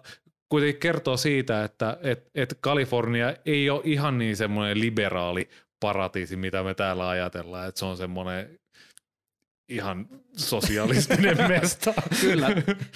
[0.50, 5.48] kuitenkin kertoo siitä, että et, et Kalifornia ei ole ihan niin semmoinen liberaali
[5.80, 8.60] paratiisi, mitä me täällä ajatellaan, että se on semmoinen
[9.68, 11.94] ihan sosialistinen mesta.
[12.20, 12.48] Kyllä.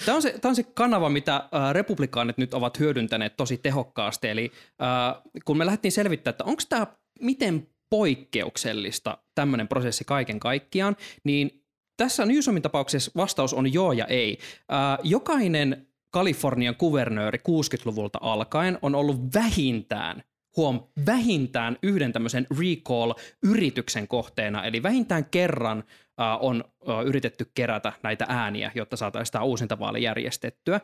[0.05, 4.27] Tämä on, se, tämä on se kanava, mitä äh, republikaanit nyt ovat hyödyntäneet tosi tehokkaasti.
[4.27, 6.87] Eli äh, kun me lähdettiin selvittämään, että onko tämä
[7.21, 11.63] miten poikkeuksellista tämmöinen prosessi kaiken kaikkiaan, niin
[11.97, 14.37] tässä Newsomin tapauksessa vastaus on joo ja ei.
[14.73, 20.23] Äh, jokainen Kalifornian kuvernööri 60-luvulta alkaen on ollut vähintään
[20.57, 28.25] huom, vähintään yhden tämmöisen recall-yrityksen kohteena, eli vähintään kerran äh, on äh, yritetty kerätä näitä
[28.29, 30.81] ääniä, jotta saataisiin tämä uusintavaali järjestettyä.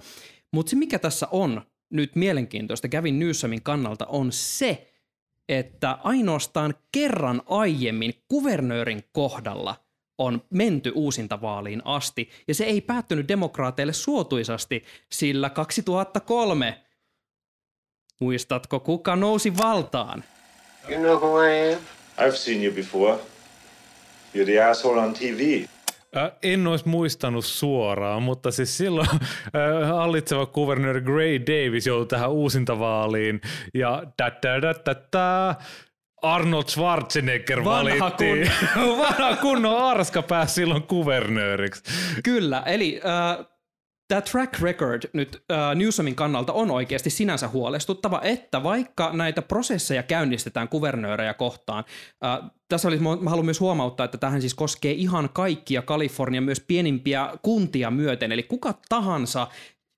[0.54, 4.92] Mutta se, mikä tässä on nyt mielenkiintoista Gavin Newsomin kannalta, on se,
[5.50, 9.76] että ainoastaan kerran aiemmin kuvernöörin kohdalla–
[10.26, 16.82] on menty uusintavaaliin asti, ja se ei päättynyt demokraateille suotuisasti, sillä 2003
[18.22, 20.24] Muistatko, kuka nousi valtaan?
[20.90, 21.80] You know who I am?
[22.18, 23.18] I've seen you before.
[24.36, 25.66] You're the asshole on TV.
[26.18, 29.08] Äh, en olisi muistanut suoraan, mutta siis silloin
[29.88, 33.42] hallitseva kuvernööri Gray Davis joutui tähän uusintavaaliin
[33.74, 35.56] ja da, da, da, da, da,
[36.22, 38.52] Arnold Schwarzenegger Vanha valittiin.
[38.74, 38.98] Kun...
[39.02, 41.84] Vanha kunnon arska pääsi silloin kuvernööriksi.
[42.24, 43.46] Kyllä, eli äh,
[44.08, 50.04] tämä track record nyt äh, Newsomin kannalta on oikeasti sinänsä huolestuttava, että vaikka näitä prosesseja
[50.04, 51.84] käynnistetään kuvernöörejä kohtaan,
[52.26, 56.60] äh, tässä olisi, mä haluan myös huomauttaa, että tähän siis koskee ihan kaikkia Kalifornian myös
[56.60, 59.48] pienimpiä kuntia myöten, eli kuka tahansa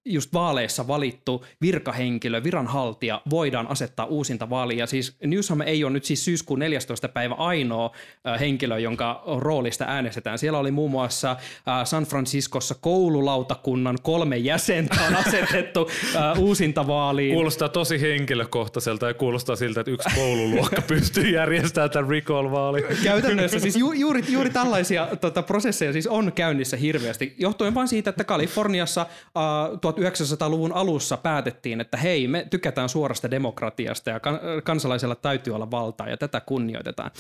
[0.05, 4.79] just vaaleissa valittu virkahenkilö, viranhaltija voidaan asettaa uusinta vaaliin.
[4.79, 7.09] Ja siis Newsom ei ole nyt siis syyskuun 14.
[7.09, 7.91] päivä ainoa
[8.39, 10.39] henkilö, jonka roolista äänestetään.
[10.39, 11.35] Siellä oli muun muassa
[11.83, 15.89] San Franciscossa koululautakunnan kolme jäsentä on asetettu
[16.45, 17.33] uusinta vaaliin.
[17.33, 22.85] Kuulostaa tosi henkilökohtaiselta ja kuulostaa siltä, että yksi koululuokka pystyy järjestämään tämän recall-vaali.
[23.03, 28.09] Käytännössä siis ju- juuri, juuri tällaisia tota, prosesseja siis on käynnissä hirveästi, johtuen vain siitä,
[28.09, 34.19] että Kaliforniassa uh, 1900-luvun alussa päätettiin, että hei, me tykätään suorasta demokratiasta ja
[34.63, 37.11] kansalaisella täytyy olla valtaa ja tätä kunnioitetaan.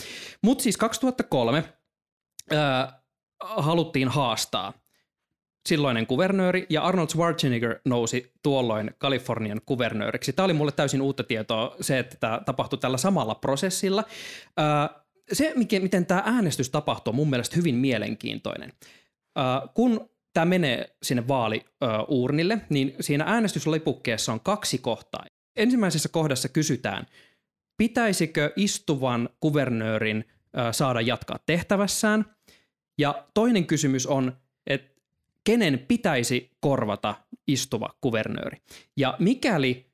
[0.41, 1.63] Mutta siis 2003
[2.51, 3.03] ää,
[3.43, 4.73] haluttiin haastaa
[5.69, 10.33] silloinen kuvernööri ja Arnold Schwarzenegger nousi tuolloin Kalifornian kuvernööriksi.
[10.33, 14.03] Tämä oli mulle täysin uutta tietoa, se, että tämä tapahtui tällä samalla prosessilla.
[14.57, 14.89] Ää,
[15.33, 18.73] se, miten tämä äänestys tapahtui, on mun mielestä hyvin mielenkiintoinen.
[19.73, 25.25] kun tämä menee sinne vaaliuurnille, niin siinä äänestyslipukkeessa on kaksi kohtaa.
[25.55, 27.05] Ensimmäisessä kohdassa kysytään,
[27.77, 30.25] pitäisikö istuvan kuvernöörin
[30.71, 32.25] saada jatkaa tehtävässään.
[32.97, 35.01] Ja toinen kysymys on, että
[35.43, 37.15] kenen pitäisi korvata
[37.47, 38.57] istuva kuvernööri.
[38.97, 39.92] Ja mikäli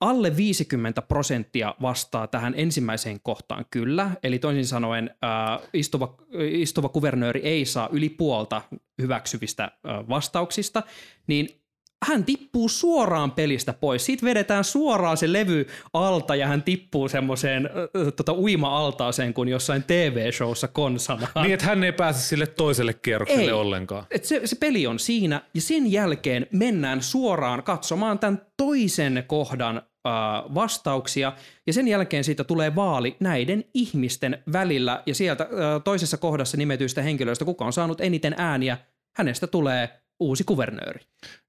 [0.00, 5.10] alle 50 prosenttia vastaa tähän ensimmäiseen kohtaan kyllä, eli toisin sanoen
[5.72, 6.16] istuva,
[6.50, 8.62] istuva kuvernööri ei saa yli puolta
[9.02, 9.72] hyväksyvistä
[10.08, 10.82] vastauksista,
[11.26, 11.65] niin
[12.04, 14.04] hän tippuu suoraan pelistä pois.
[14.04, 19.82] Siitä vedetään suoraan se levy alta ja hän tippuu semmoiseen äh, tota, uima-altaaseen kuin jossain
[19.82, 21.28] TV-showssa konsana.
[21.42, 23.52] Niin, että hän ei pääse sille toiselle kierrokselle Ei.
[23.52, 24.06] ollenkaan.
[24.10, 29.76] Et se, se peli on siinä ja sen jälkeen mennään suoraan katsomaan tämän toisen kohdan
[29.76, 30.12] äh,
[30.54, 31.32] vastauksia
[31.66, 37.02] ja sen jälkeen siitä tulee vaali näiden ihmisten välillä ja sieltä äh, toisessa kohdassa nimetyistä
[37.02, 38.78] henkilöistä, kuka on saanut eniten ääniä,
[39.16, 41.00] hänestä tulee uusi kuvernööri.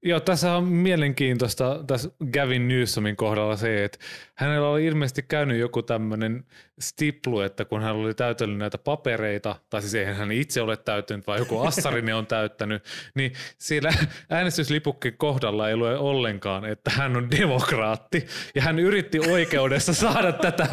[0.02, 3.98] Joo, tässä on mielenkiintoista tässä Gavin Newsomin kohdalla se, että
[4.38, 6.44] hänellä oli ilmeisesti käynyt joku tämmöinen
[6.80, 11.26] stiplu, että kun hän oli täytellyt näitä papereita, tai siis eihän hän itse ole täyttänyt,
[11.26, 13.92] vaan joku assari ne on täyttänyt, niin siellä
[14.30, 20.66] äänestyslipukkin kohdalla ei lue ollenkaan, että hän on demokraatti, ja hän yritti oikeudessa saada tätä,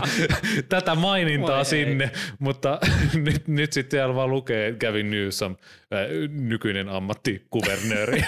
[0.70, 1.66] tätä mainintaa Voi ei.
[1.66, 2.80] sinne, mutta
[3.14, 5.52] nyt, nyt sitten siellä vaan lukee Gavin Newsom,
[5.94, 8.26] äh, nykyinen ammattikuvernööri.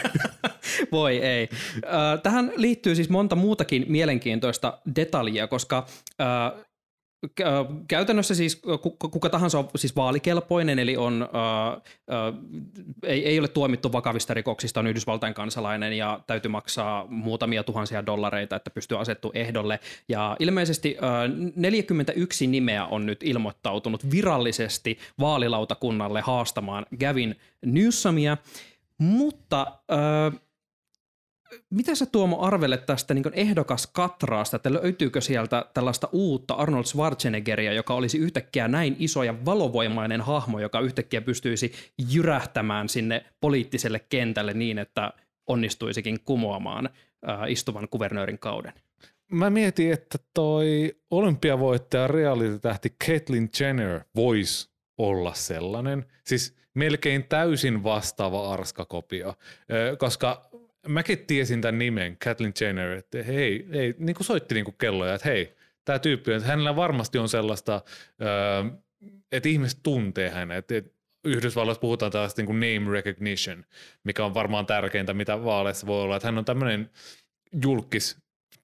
[0.91, 1.50] Voi ei.
[1.76, 5.86] Ö, Tähän liittyy siis monta muutakin mielenkiintoista detaljia, koska
[6.22, 6.63] ö,
[7.42, 11.82] kä- ö, käytännössä siis ku- kuka tahansa on siis vaalikelpoinen, eli on, ö,
[12.13, 12.34] ö,
[13.04, 18.56] ei, ei ole tuomittu vakavista rikoksista, on Yhdysvaltain kansalainen ja täytyy maksaa muutamia tuhansia dollareita,
[18.56, 19.80] että pystyy asettu ehdolle.
[20.10, 21.02] Ja ilmeisesti ö,
[21.56, 27.36] 41 nimeä on nyt ilmoittautunut virallisesti vaalilautakunnalle haastamaan Gavin
[27.66, 28.38] Newsomia,
[28.98, 30.47] mutta ö,
[31.70, 37.74] mitä sä Tuomo arvelet tästä niin ehdokas katraasta, että löytyykö sieltä tällaista uutta Arnold Schwarzeneggeria,
[37.74, 41.72] joka olisi yhtäkkiä näin iso ja valovoimainen hahmo, joka yhtäkkiä pystyisi
[42.12, 45.14] jyrähtämään sinne poliittiselle kentälle niin, että
[45.48, 46.90] onnistuisikin kumoamaan
[47.30, 48.74] äh, istuvan kuvernöörin kauden?
[49.32, 56.06] Mä mietin, että toi olympiavoittaja reality-tähti Caitlyn Jenner voisi olla sellainen.
[56.24, 59.36] Siis melkein täysin vastaava arskakopio,
[59.98, 60.47] koska
[60.88, 65.15] mäkin tiesin tämän nimen, Caitlyn Jenner, että hei, hei niin kuin soitti niin kuin kelloja,
[65.15, 67.82] että hei, tämä tyyppi, että hänellä varmasti on sellaista,
[68.21, 68.78] ö,
[69.32, 73.65] että ihmiset tuntee hänet, että Yhdysvalloissa puhutaan tällaista niin kuin name recognition,
[74.04, 76.89] mikä on varmaan tärkeintä, mitä vaaleissa voi olla, että hän on tämmöinen
[77.63, 78.17] julkis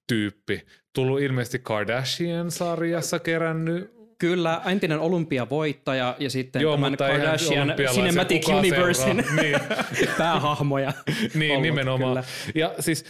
[0.06, 0.66] tyyppi.
[0.92, 3.94] Tullut ilmeisesti Kardashian-sarjassa kerännyt.
[4.24, 9.16] Kyllä, entinen olympiavoittaja ja sitten Joo, tämän Kardashian Cinematic Universein.
[9.42, 9.60] Niin.
[10.18, 10.92] päähahmoja.
[11.34, 12.10] niin, ollut, nimenomaan.
[12.10, 12.24] kyllä.
[12.54, 13.04] Ja siis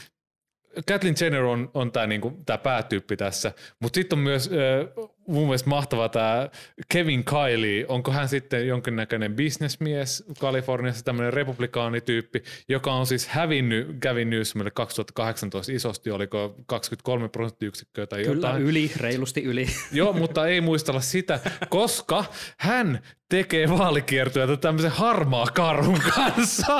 [0.88, 5.44] Kathleen Jenner on, on tämä niinku, tää päätyyppi tässä, mutta sitten on myös äh, mun
[5.44, 6.48] mielestä mahtava tämä
[6.88, 7.84] Kevin Kiley.
[7.88, 15.72] Onko hän sitten jonkinnäköinen bisnesmies Kaliforniassa, tämmöinen republikaanityyppi, joka on siis hävinnyt Gavin Newsomille 2018
[15.72, 18.62] isosti, oliko 23 prosenttiyksikköä tai Kyllä, jotain.
[18.62, 19.66] yli, reilusti yli.
[19.92, 22.24] Joo, mutta ei muistella sitä, koska
[22.58, 26.76] hän tekee vaalikiertueita tämmöisen harmaa karhun kanssa.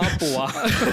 [0.00, 0.50] Apua.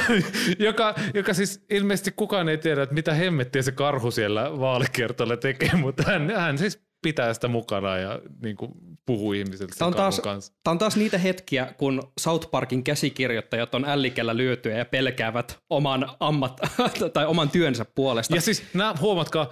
[0.68, 5.72] joka, joka siis ilmeisesti kukaan ei tiedä, että mitä hemmettiä se karhu siellä vaalikiertoilla tekee,
[5.76, 6.73] mutta hän, hän siis
[7.04, 8.72] pitää sitä mukana ja niin kuin,
[9.06, 10.54] puhuu ihmisille sen Tämä on, taas, kanssa.
[10.64, 16.10] tämä on taas niitä hetkiä, kun South Parkin käsikirjoittajat on ällikellä lyötyä ja pelkäävät oman,
[16.20, 16.60] ammat,
[17.14, 18.36] tai oman työnsä puolesta.
[18.36, 19.50] Ja siis nämä, huomatkaa,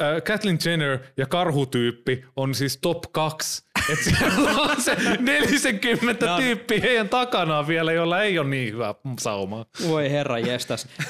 [0.00, 3.64] äh, Kathleen Jenner ja karhutyyppi on siis top kaksi.
[3.92, 8.72] Että siellä on se 40 Nämä on- tyyppi heidän takanaan vielä, jolla ei ole niin
[8.72, 9.66] hyvä sauma.
[9.88, 10.86] Voi herra jestas.
[11.00, 11.08] Äh,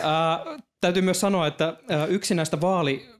[0.80, 2.60] täytyy myös sanoa, että äh, yksi näistä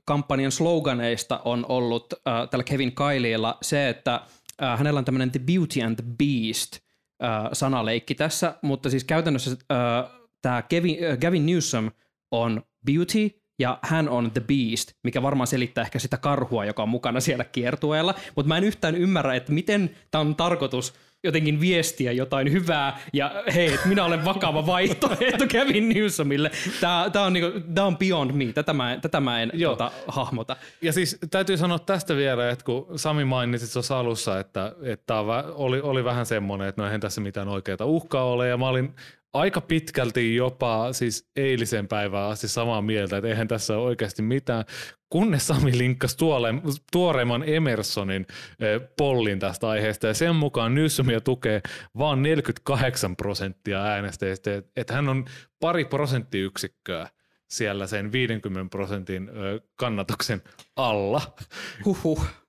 [0.09, 4.21] vaalikampanjan sloganeista on ollut äh, tällä Kevin Kylella se, että
[4.63, 6.79] äh, hänellä on tämmöinen The Beauty and the Beast
[7.23, 10.11] äh, sanaleikki tässä, mutta siis käytännössä äh,
[10.43, 11.91] tämä Kevin, äh, Gavin Newsom
[12.31, 16.89] on Beauty ja hän on The Beast, mikä varmaan selittää ehkä sitä karhua, joka on
[16.89, 22.13] mukana siellä kiertueella, mutta mä en yhtään ymmärrä, että miten tämä on tarkoitus jotenkin viestiä
[22.13, 26.51] jotain hyvää ja hei, että minä olen vakava vaihtoehto Kevin Newsomille.
[26.81, 29.73] Tämä, tämä, on, niinku, tämä on beyond me, tätä mä en, tätä mä en Joo.
[29.73, 30.57] tota, hahmota.
[30.83, 35.15] Ja siis täytyy sanoa tästä vielä, että kun Sami mainitsi tuossa alussa, että, että
[35.55, 38.95] oli, oli vähän semmoinen, että no eihän tässä mitään oikeaa uhkaa ole, ja mä olin
[39.33, 44.65] aika pitkälti jopa siis eilisen päivään asti samaa mieltä, että eihän tässä ole oikeasti mitään,
[45.11, 46.55] kunnes Sami linkkasi tuole,
[46.93, 48.27] tuoreimman Emersonin
[48.99, 51.61] pollin tästä aiheesta, ja sen mukaan Newsomia tukee
[51.99, 55.25] vain 48 prosenttia äänestäjistä, että et hän on
[55.61, 57.09] pari prosenttiyksikköä
[57.51, 59.31] siellä sen 50 prosentin
[59.77, 60.43] kannatuksen
[60.77, 61.21] alla.
[61.85, 62.42] Huhhuh.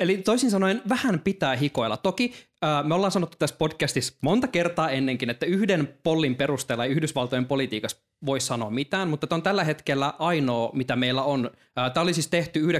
[0.00, 1.96] Eli toisin sanoen vähän pitää hikoilla.
[1.96, 2.32] Toki
[2.64, 7.46] äh, me ollaan sanottu tässä podcastissa monta kertaa ennenkin, että yhden pollin perusteella ei Yhdysvaltojen
[7.46, 11.50] politiikassa voi sanoa mitään, mutta tämä on tällä hetkellä ainoa, mitä meillä on.
[11.78, 12.70] Äh, tämä oli siis tehty 19-20.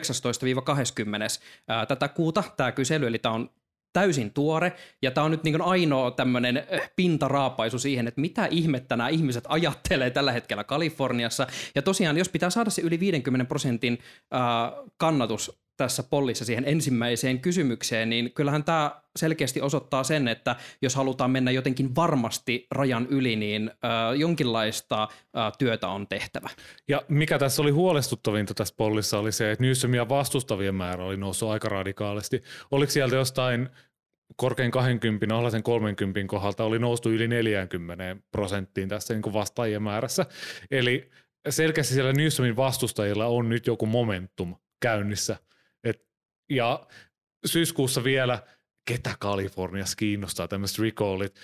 [1.71, 3.51] Äh, tätä kuuta, tämä kysely, eli tämä on
[3.93, 6.67] täysin tuore, ja tämä on nyt niin ainoa tämmöinen
[6.97, 11.47] pintaraapaisu siihen, että mitä ihmettä nämä ihmiset ajattelee tällä hetkellä Kaliforniassa.
[11.75, 13.99] Ja tosiaan, jos pitää saada se yli 50 prosentin
[14.35, 14.41] äh,
[14.97, 21.31] kannatus tässä pollissa siihen ensimmäiseen kysymykseen, niin kyllähän tämä selkeästi osoittaa sen, että jos halutaan
[21.31, 26.51] mennä jotenkin varmasti rajan yli, niin äh, jonkinlaista äh, työtä on tehtävä.
[26.89, 31.51] Ja mikä tässä oli huolestuttavinta tässä pollissa oli se, että Newsomia vastustavien määrä oli noussut
[31.51, 32.43] aika radikaalisti.
[32.71, 33.69] Oliko sieltä jostain
[34.37, 40.27] korkein 20, alhaisen 30 kohdalta oli noustu yli 40 prosenttiin tässä niin vastaajien määrässä.
[40.71, 41.11] Eli
[41.49, 45.37] selkeästi siellä Newsomin vastustajilla on nyt joku momentum käynnissä–
[46.51, 46.87] ja
[47.47, 48.43] syyskuussa vielä,
[48.89, 51.35] ketä Kaliforniassa kiinnostaa tämmöiset recallit.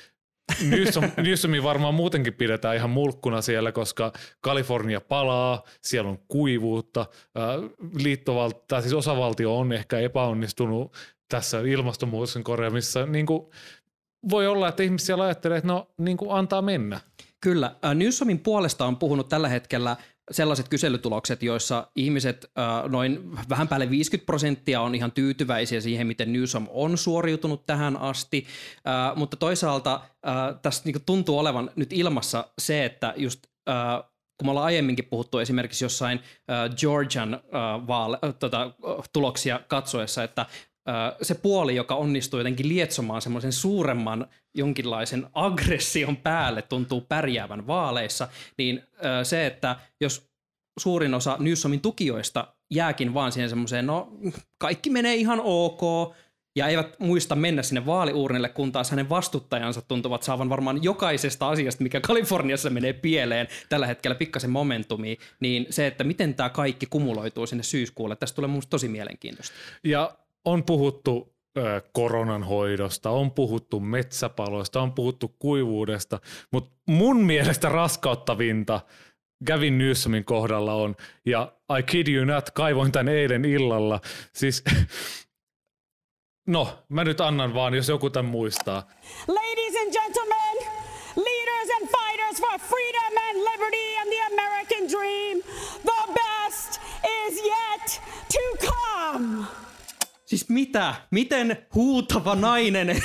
[0.63, 7.07] Newsom, Newsomi varmaan muutenkin pidetään ihan mulkkuna siellä, koska Kalifornia palaa, siellä on kuivuutta,
[8.03, 10.97] liittovaltio, tai siis osavaltio on ehkä epäonnistunut
[11.29, 13.07] tässä ilmastonmuutoksen korjaamissa.
[13.07, 13.47] Niin kuin
[14.31, 17.01] voi olla, että ihmiset siellä ajattelee, että no niin kuin antaa mennä.
[17.41, 17.77] Kyllä.
[17.95, 19.97] Newsomin puolesta on puhunut tällä hetkellä
[20.31, 26.33] sellaiset kyselytulokset, joissa ihmiset äh, noin vähän päälle 50 prosenttia on ihan tyytyväisiä siihen, miten
[26.33, 28.47] Newsom on suoriutunut tähän asti,
[28.89, 33.47] äh, mutta toisaalta äh, tässä niin tuntuu olevan nyt ilmassa se, että just
[34.39, 36.21] kun me ollaan aiemminkin puhuttu esimerkiksi jossain
[36.77, 37.41] Georgian
[38.39, 38.71] tota,
[39.13, 40.47] tuloksia katsoessa, että
[41.23, 48.29] se puoli, joka onnistuu jotenkin lietsomaan semmoisen suuremman jonkinlaisen aggression päälle, tuntuu pärjäävän vaaleissa,
[48.59, 48.83] niin
[49.23, 50.31] se, että jos
[50.79, 54.13] suurin osa Newsomin tukijoista jääkin vaan siihen semmoiseen, no
[54.59, 56.15] kaikki menee ihan ok,
[56.57, 61.83] ja eivät muista mennä sinne vaaliuurnille, kun taas hänen vastuttajansa tuntuvat saavan varmaan jokaisesta asiasta,
[61.83, 67.47] mikä Kaliforniassa menee pieleen tällä hetkellä pikkasen momentumia, niin se, että miten tämä kaikki kumuloituu
[67.47, 69.55] sinne syyskuulle, tästä tulee mun tosi mielenkiintoista.
[69.85, 70.17] Ja
[70.47, 71.37] on puhuttu
[71.93, 76.21] koronan hoidosta, on puhuttu metsäpaloista, on puhuttu kuivuudesta,
[76.53, 78.81] mutta mun mielestä raskauttavinta
[79.47, 84.01] Gavin Newsomin kohdalla on, ja I kid you not, kaivoin tän eilen illalla,
[84.33, 84.65] siis
[86.47, 88.89] No, mä nyt annan vaan, jos joku tämän muistaa.
[89.29, 90.57] Ladies and gentlemen,
[91.17, 95.43] leaders and fighters for freedom and liberty and the American dream,
[95.83, 96.81] the best
[97.27, 99.66] is yet to come.
[100.27, 100.95] Siis mitä?
[101.11, 102.89] Miten huutava nainen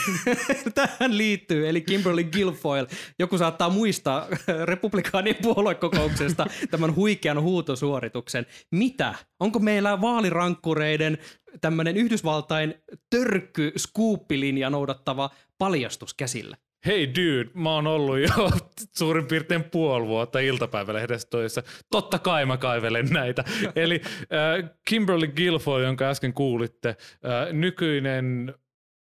[0.76, 1.70] tähän liittyy?
[1.70, 2.88] Eli Kimberly Guilfoyle.
[3.20, 4.28] Joku saattaa muistaa
[4.66, 8.46] republikaanien puoluekokouksesta tämän huikean huutosuorituksen.
[8.72, 9.16] Mitä?
[9.40, 11.18] Onko meillä vaalirankkureiden
[11.62, 12.76] tämmöinen Yhdysvaltain
[13.10, 16.58] törkky skuuppilinja noudattava paljastus käsillä?
[16.86, 18.50] Hei dude, mä oon ollut jo
[18.98, 21.64] suurin piirtein puoli vuotta iltapäivälehdessä töissä.
[21.92, 23.44] Totta kai mä kaivelen näitä.
[23.76, 28.54] Eli äh, Kimberly Guilfoyle, jonka äsken kuulitte, äh, nykyinen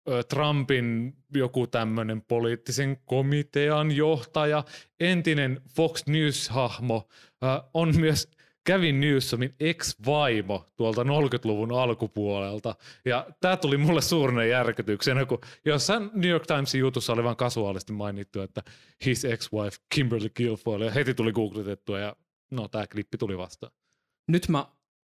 [0.09, 4.64] äh, Trumpin joku tämmöinen poliittisen komitean johtaja,
[5.01, 7.09] entinen Fox News-hahmo,
[7.45, 8.31] äh, on myös
[8.65, 12.75] Kevin Newsomin ex-vaimo tuolta 40-luvun alkupuolelta.
[13.05, 17.93] Ja tämä tuli mulle suurena järkytyksenä, kun jossain New York Timesin jutussa oli vain kasuaalisti
[17.93, 18.62] mainittu, että
[19.05, 22.17] his ex-wife Kimberly Guilfoyle, ja heti tuli googletettua, ja
[22.51, 23.73] no tämä klippi tuli vastaan.
[24.29, 24.67] Nyt mä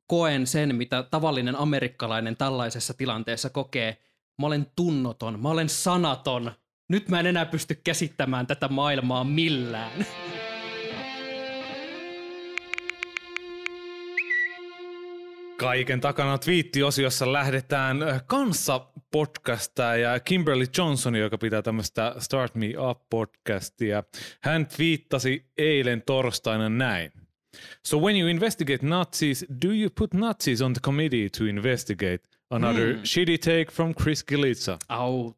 [0.07, 3.97] koen sen, mitä tavallinen amerikkalainen tällaisessa tilanteessa kokee.
[4.41, 6.51] Mä olen tunnoton, mä olen sanaton.
[6.89, 10.05] Nyt mä en enää pysty käsittämään tätä maailmaa millään.
[15.59, 22.67] Kaiken takana twiittiosiossa lähdetään äh, kanssa podcastaa ja Kimberly Johnson, joka pitää tämmöistä Start Me
[22.89, 24.03] Up podcastia.
[24.41, 27.11] Hän twiittasi eilen torstaina näin.
[27.87, 32.19] So when you investigate Nazis, do you put Nazis on the committee to investigate?
[32.49, 33.01] Another mm.
[33.03, 34.77] shitty take from Chris Gilitsa.
[34.89, 35.37] Out.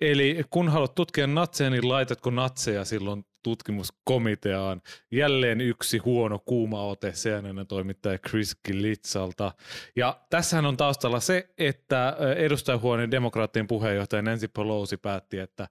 [0.00, 4.82] Eli kun haluat tutkia natseja, niin laitatko natseja silloin tutkimuskomiteaan.
[5.10, 9.52] Jälleen yksi huono kuuma ote CNN toimittaja Chris Gilitsalta.
[9.96, 15.68] Ja tässähän on taustalla se, että edustajahuoneen demokraattien puheenjohtaja Nancy Pelosi päätti, että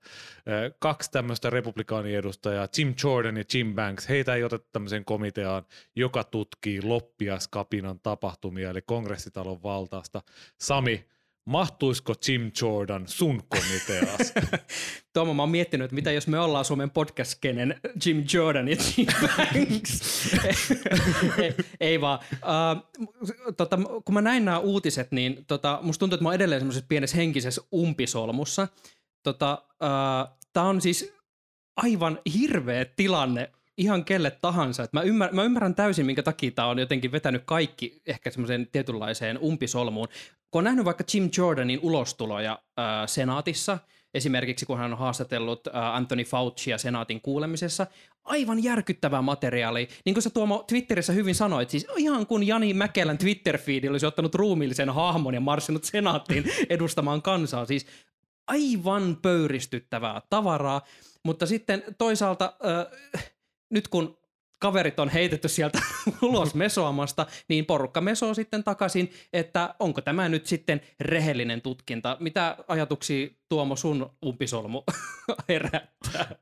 [0.79, 5.63] kaksi tämmöistä republikaaniedustajaa, Jim Jordan ja Jim Banks, heitä ei oteta tämmöiseen komiteaan,
[5.95, 10.21] joka tutkii loppiaskapinan tapahtumia, eli kongressitalon valtaasta.
[10.61, 11.05] Sami,
[11.47, 14.33] mahtuisiko Jim Jordan sun komiteas?
[15.13, 17.39] Tuomo, mä oon miettinyt, että mitä jos me ollaan Suomen podcast
[18.05, 20.29] Jim Jordan ja Jim Banks.
[21.41, 22.19] ei, ei vaan.
[22.31, 26.61] Uh, tota, kun mä näin nämä uutiset, niin tota, musta tuntuu, että mä oon edelleen
[26.61, 28.67] semmoisessa pienessä henkisessä umpisolmussa.
[29.23, 31.13] Tota, uh, Tämä on siis
[31.75, 34.87] aivan hirveä tilanne ihan kelle tahansa.
[34.93, 39.39] Mä, ymmär, mä ymmärrän täysin, minkä takia tämä on jotenkin vetänyt kaikki ehkä semmoiseen tietynlaiseen
[39.41, 40.07] umpisolmuun.
[40.51, 43.77] Kun on nähnyt vaikka Jim Jordanin ulostuloja äh, senaatissa,
[44.13, 47.87] esimerkiksi kun hän on haastatellut äh, Anthony Faucia senaatin kuulemisessa,
[48.23, 49.87] aivan järkyttävää materiaalia.
[50.05, 54.35] Niin kuin sä Tuomo Twitterissä hyvin sanoit, siis ihan kun Jani Mäkelän Twitter-feedi olisi ottanut
[54.35, 57.65] ruumiillisen hahmon ja marssinut senaattiin edustamaan kansaa.
[57.65, 57.85] Siis
[58.47, 60.81] aivan pöyristyttävää tavaraa,
[61.23, 63.31] mutta sitten toisaalta äh,
[63.69, 64.17] nyt kun
[64.59, 65.79] kaverit on heitetty sieltä
[66.21, 72.17] ulos mesoamasta, niin porukka mesoo sitten takaisin, että onko tämä nyt sitten rehellinen tutkinta.
[72.19, 74.83] Mitä ajatuksia Tuomo sun umpisolmu
[75.49, 76.35] herättää?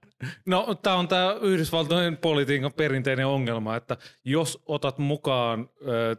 [0.45, 5.69] No tämä on tämä Yhdysvaltojen politiikan perinteinen ongelma, että jos otat mukaan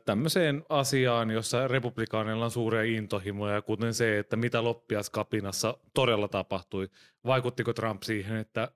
[0.05, 6.89] tämmöiseen asiaan, jossa republikaaneilla on suuria intohimoja, kuten se, että mitä loppiaskapinassa todella tapahtui,
[7.27, 8.69] vaikuttiko Trump siihen, että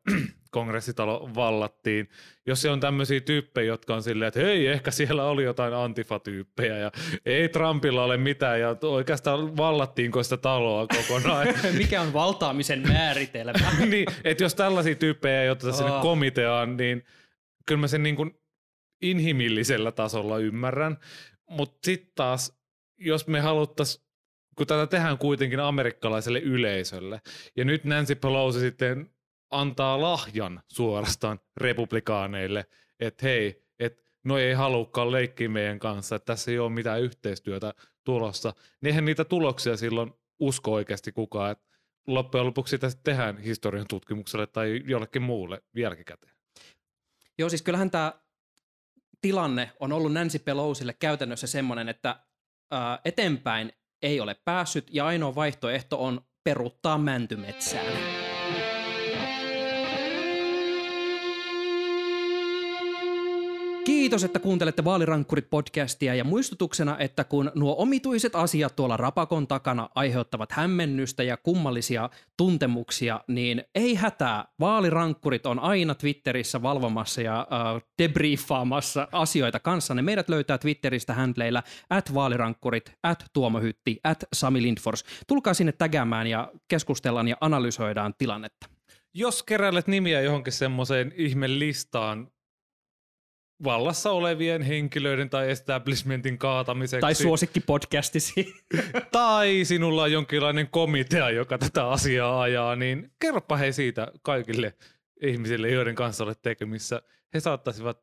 [0.50, 2.08] kongressitalo vallattiin.
[2.46, 6.78] Jos se on tämmöisiä tyyppejä, jotka on silleen, että hei, ehkä siellä oli jotain antifa-tyyppejä
[6.78, 6.92] ja
[7.26, 11.46] ei Trumpilla ole mitään ja oikeastaan vallattiinko sitä taloa kokonaan.
[11.78, 13.72] Mikä on valtaamisen määritelmä?
[13.90, 16.02] niin, että jos tällaisia tyyppejä ei oteta sinne Oh.
[16.02, 17.04] komiteaan, niin
[17.66, 18.40] kyllä mä sen niin kuin
[19.02, 20.98] inhimillisellä tasolla ymmärrän.
[21.50, 22.60] Mutta sitten taas,
[22.98, 24.10] jos me haluttaisiin
[24.56, 27.20] kun tätä tehdään kuitenkin amerikkalaiselle yleisölle,
[27.56, 29.10] ja nyt Nancy Pelosi sitten
[29.50, 32.66] antaa lahjan suorastaan republikaaneille,
[33.00, 37.74] että hei, että no ei halukkaan leikkiä meidän kanssa, että tässä ei ole mitään yhteistyötä
[38.04, 41.64] tulossa, niin eihän niitä tuloksia silloin usko oikeasti kukaan, että
[42.06, 46.32] loppujen lopuksi sitä tehdään historian tutkimukselle tai jollekin muulle jälkikäteen.
[47.38, 48.12] Joo, siis kyllähän tämä
[49.20, 52.20] tilanne on ollut Nancy Pelosille käytännössä semmoinen, että
[52.70, 53.72] ää, eteenpäin
[54.02, 58.19] ei ole päässyt ja ainoa vaihtoehto on peruuttaa mäntymetsään.
[64.10, 70.52] Kiitos, että kuuntelette Vaalirankkurit-podcastia ja muistutuksena, että kun nuo omituiset asiat tuolla rapakon takana aiheuttavat
[70.52, 74.44] hämmennystä ja kummallisia tuntemuksia, niin ei hätää.
[74.60, 80.02] Vaalirankkurit on aina Twitterissä valvomassa ja äh, debriefaamassa asioita kanssanne.
[80.02, 85.04] Meidät löytää Twitteristä handleillä at vaalirankkurit, at tuomohytti, at Sami Lindfors.
[85.26, 88.66] Tulkaa sinne tägäämään ja keskustellaan ja analysoidaan tilannetta.
[89.14, 92.28] Jos keräilet nimiä johonkin semmoiseen ihme listaan
[93.64, 97.00] vallassa olevien henkilöiden tai establishmentin kaatamiseksi.
[97.00, 98.54] Tai suosikkipodcastisi.
[99.12, 104.74] tai sinulla on jonkinlainen komitea, joka tätä asiaa ajaa, niin kerropa hei siitä kaikille
[105.22, 107.02] ihmisille, joiden kanssa olet tekemissä.
[107.34, 107.98] He saattaisivat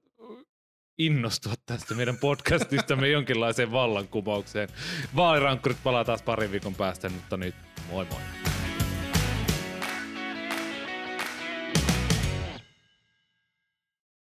[0.98, 4.70] innostua tästä meidän podcastistamme jonkinlaiseen vallankumoukseen.
[5.16, 7.56] Vaalirankkurit palaa taas parin viikon päästä, mutta nyt
[7.92, 8.57] moi moi.